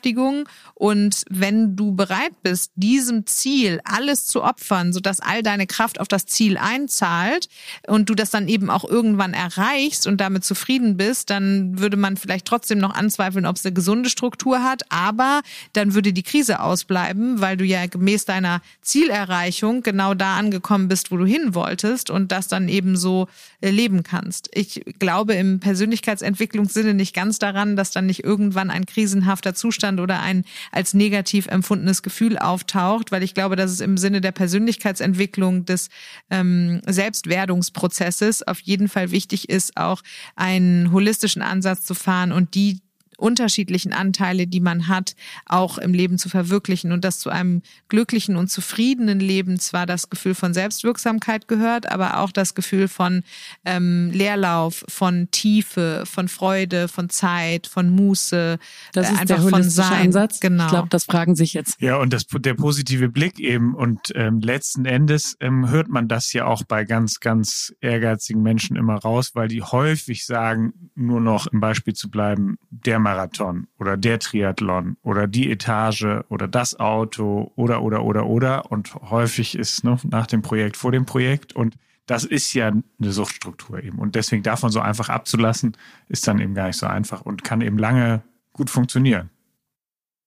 [0.75, 6.09] Und wenn du bereit bist, diesem Ziel alles zu opfern, sodass all deine Kraft auf
[6.09, 7.49] das Ziel einzahlt
[7.87, 12.17] und du das dann eben auch irgendwann erreichst und damit zufrieden bist, dann würde man
[12.17, 16.61] vielleicht trotzdem noch anzweifeln, ob es eine gesunde Struktur hat, aber dann würde die Krise
[16.61, 22.11] ausbleiben, weil du ja gemäß deiner Zielerreichung genau da angekommen bist, wo du hin wolltest
[22.11, 23.29] und das dann eben so
[23.61, 24.49] äh, leben kannst.
[24.53, 30.21] Ich glaube im Persönlichkeitsentwicklungssinne nicht ganz daran, dass dann nicht irgendwann ein krisenhafter Zustand oder
[30.21, 35.65] ein als negativ empfundenes Gefühl auftaucht, weil ich glaube, dass es im Sinne der Persönlichkeitsentwicklung
[35.65, 35.89] des
[36.31, 40.03] ähm, Selbstwerdungsprozesses auf jeden Fall wichtig ist, auch
[40.37, 42.81] einen holistischen Ansatz zu fahren und die
[43.19, 45.15] unterschiedlichen Anteile, die man hat,
[45.47, 50.11] auch im Leben zu verwirklichen und dass zu einem glücklichen und zufriedenen Leben zwar das
[50.11, 53.23] Gefühl von Selbstwirksamkeit gehört, aber auch das Gefühl von
[53.65, 58.59] ähm, Leerlauf, von Tiefe, von Freude, von Zeit, von Muße,
[58.93, 60.07] das äh, ist einfach der von holistische Sein.
[60.07, 60.41] Ansatz.
[60.41, 60.65] Genau.
[60.65, 61.81] Ich glaube, das fragen sich jetzt.
[61.81, 66.33] Ja, und das, der positive Blick eben und ähm, letzten Endes ähm, hört man das
[66.33, 71.47] ja auch bei ganz, ganz ehrgeizigen Menschen immer raus, weil die häufig sagen, nur noch
[71.47, 77.53] im Beispiel zu bleiben, der Marathon oder der Triathlon oder die Etage oder das Auto
[77.57, 78.71] oder, oder, oder, oder.
[78.71, 81.55] Und häufig ist ne, nach dem Projekt vor dem Projekt.
[81.55, 81.77] Und
[82.07, 83.99] das ist ja eine Suchtstruktur eben.
[83.99, 85.77] Und deswegen davon so einfach abzulassen,
[86.09, 88.23] ist dann eben gar nicht so einfach und kann eben lange
[88.53, 89.31] gut funktionieren.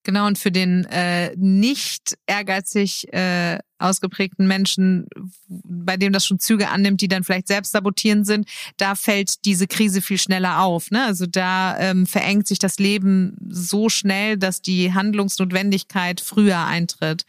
[0.05, 5.07] Genau, und für den äh, nicht ehrgeizig äh, ausgeprägten Menschen,
[5.47, 8.47] bei dem das schon Züge annimmt, die dann vielleicht selbst sabotierend sind,
[8.77, 10.91] da fällt diese Krise viel schneller auf.
[10.91, 11.03] Ne?
[11.03, 17.25] Also da ähm, verengt sich das Leben so schnell, dass die Handlungsnotwendigkeit früher eintritt.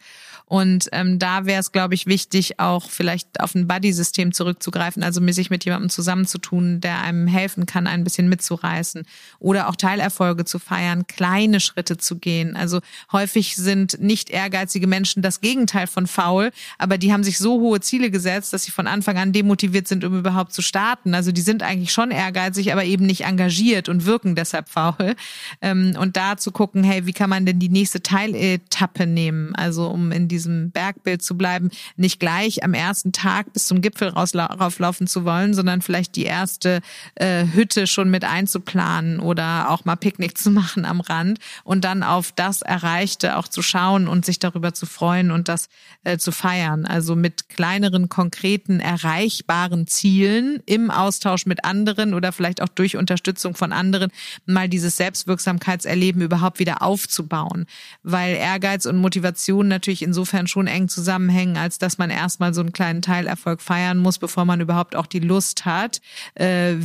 [0.49, 5.21] Und ähm, da wäre es, glaube ich, wichtig, auch vielleicht auf ein Buddy-System zurückzugreifen, also
[5.27, 9.03] sich mit jemandem zusammenzutun, der einem helfen kann, ein bisschen mitzureißen
[9.39, 12.55] oder auch Teilerfolge zu feiern, kleine Schritte zu gehen.
[12.55, 12.79] Also
[13.11, 17.81] häufig sind nicht ehrgeizige Menschen das Gegenteil von faul, aber die haben sich so hohe
[17.81, 21.13] Ziele gesetzt, dass sie von Anfang an demotiviert sind, um überhaupt zu starten.
[21.13, 25.15] Also die sind eigentlich schon ehrgeizig, aber eben nicht engagiert und wirken deshalb faul.
[25.61, 29.53] Ähm, und da zu gucken, hey, wie kann man denn die nächste Teiletappe nehmen?
[29.55, 33.81] Also um in die diesem Bergbild zu bleiben, nicht gleich am ersten Tag bis zum
[33.81, 36.81] Gipfel rauflaufen zu wollen, sondern vielleicht die erste
[37.15, 42.03] äh, Hütte schon mit einzuplanen oder auch mal Picknick zu machen am Rand und dann
[42.03, 45.69] auf das Erreichte auch zu schauen und sich darüber zu freuen und das
[46.03, 46.85] äh, zu feiern.
[46.85, 53.55] Also mit kleineren, konkreten, erreichbaren Zielen im Austausch mit anderen oder vielleicht auch durch Unterstützung
[53.55, 54.11] von anderen
[54.45, 57.65] mal dieses Selbstwirksamkeitserleben überhaupt wieder aufzubauen.
[58.03, 62.59] Weil Ehrgeiz und Motivation natürlich insofern insofern schon eng zusammenhängen, als dass man erstmal so
[62.59, 66.01] einen kleinen Teilerfolg feiern muss, bevor man überhaupt auch die Lust hat,
[66.35, 66.75] äh,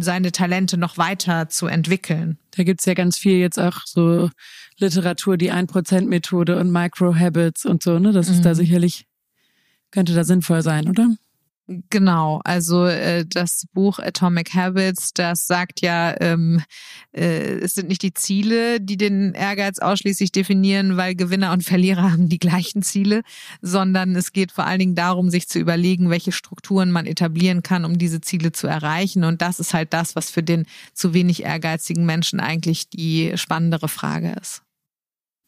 [0.00, 2.38] seine Talente noch weiter zu entwickeln.
[2.56, 4.28] Da gibt's ja ganz viel jetzt auch so
[4.78, 8.10] Literatur, die 1%-Methode und Micro-Habits und so, ne?
[8.10, 8.54] Das ist da mhm.
[8.54, 9.06] sicherlich,
[9.92, 11.08] könnte da sinnvoll sein, oder?
[11.66, 16.62] Genau, also äh, das Buch Atomic Habits, das sagt ja, ähm,
[17.12, 22.02] äh, es sind nicht die Ziele, die den Ehrgeiz ausschließlich definieren, weil Gewinner und Verlierer
[22.12, 23.22] haben die gleichen Ziele,
[23.62, 27.86] sondern es geht vor allen Dingen darum, sich zu überlegen, welche Strukturen man etablieren kann,
[27.86, 29.24] um diese Ziele zu erreichen.
[29.24, 33.88] Und das ist halt das, was für den zu wenig ehrgeizigen Menschen eigentlich die spannendere
[33.88, 34.60] Frage ist.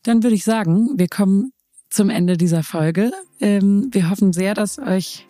[0.03, 1.53] Dann würde ich sagen, wir kommen
[1.91, 3.12] zum Ende dieser Folge.
[3.41, 5.26] Ähm, wir hoffen sehr, dass euch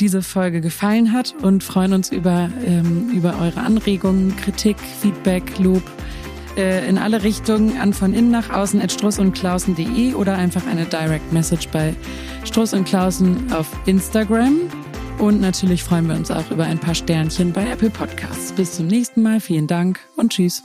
[0.00, 5.82] diese Folge gefallen hat und freuen uns über, ähm, über eure Anregungen, Kritik, Feedback, Lob
[6.56, 11.32] äh, in alle Richtungen an von innen nach außen at strussundklausen.de oder einfach eine Direct
[11.32, 11.94] Message bei
[12.44, 14.56] Struss und Klausen auf Instagram.
[15.18, 18.52] Und natürlich freuen wir uns auch über ein paar Sternchen bei Apple Podcasts.
[18.52, 19.40] Bis zum nächsten Mal.
[19.40, 20.62] Vielen Dank und tschüss.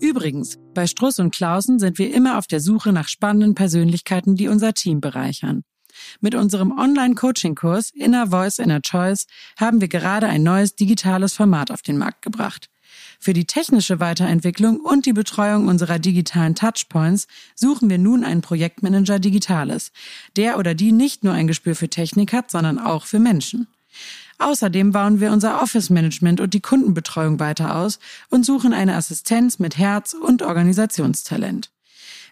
[0.00, 4.48] Übrigens, bei Struss und Klausen sind wir immer auf der Suche nach spannenden Persönlichkeiten, die
[4.48, 5.62] unser Team bereichern.
[6.20, 11.82] Mit unserem Online-Coaching-Kurs Inner Voice, Inner Choice haben wir gerade ein neues digitales Format auf
[11.82, 12.68] den Markt gebracht.
[13.18, 19.18] Für die technische Weiterentwicklung und die Betreuung unserer digitalen Touchpoints suchen wir nun einen Projektmanager
[19.18, 19.92] Digitales,
[20.36, 23.66] der oder die nicht nur ein Gespür für Technik hat, sondern auch für Menschen.
[24.38, 27.98] Außerdem bauen wir unser Office-Management und die Kundenbetreuung weiter aus
[28.30, 31.70] und suchen eine Assistenz mit Herz und Organisationstalent.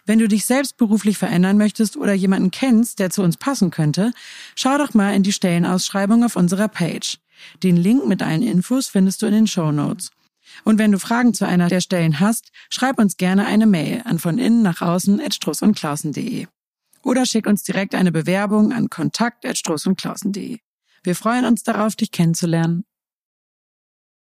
[0.09, 4.11] Wenn du dich selbst beruflich verändern möchtest oder jemanden kennst, der zu uns passen könnte,
[4.55, 7.19] schau doch mal in die Stellenausschreibung auf unserer Page.
[7.61, 10.09] Den Link mit allen Infos findest du in den Show Notes.
[10.63, 14.17] Und wenn du Fragen zu einer der Stellen hast, schreib uns gerne eine Mail an
[14.17, 16.47] von innen nach außen at strussundklausen.de.
[17.03, 20.57] Oder schick uns direkt eine Bewerbung an kontakt at strussundklausen.de.
[21.03, 22.83] Wir freuen uns darauf, dich kennenzulernen.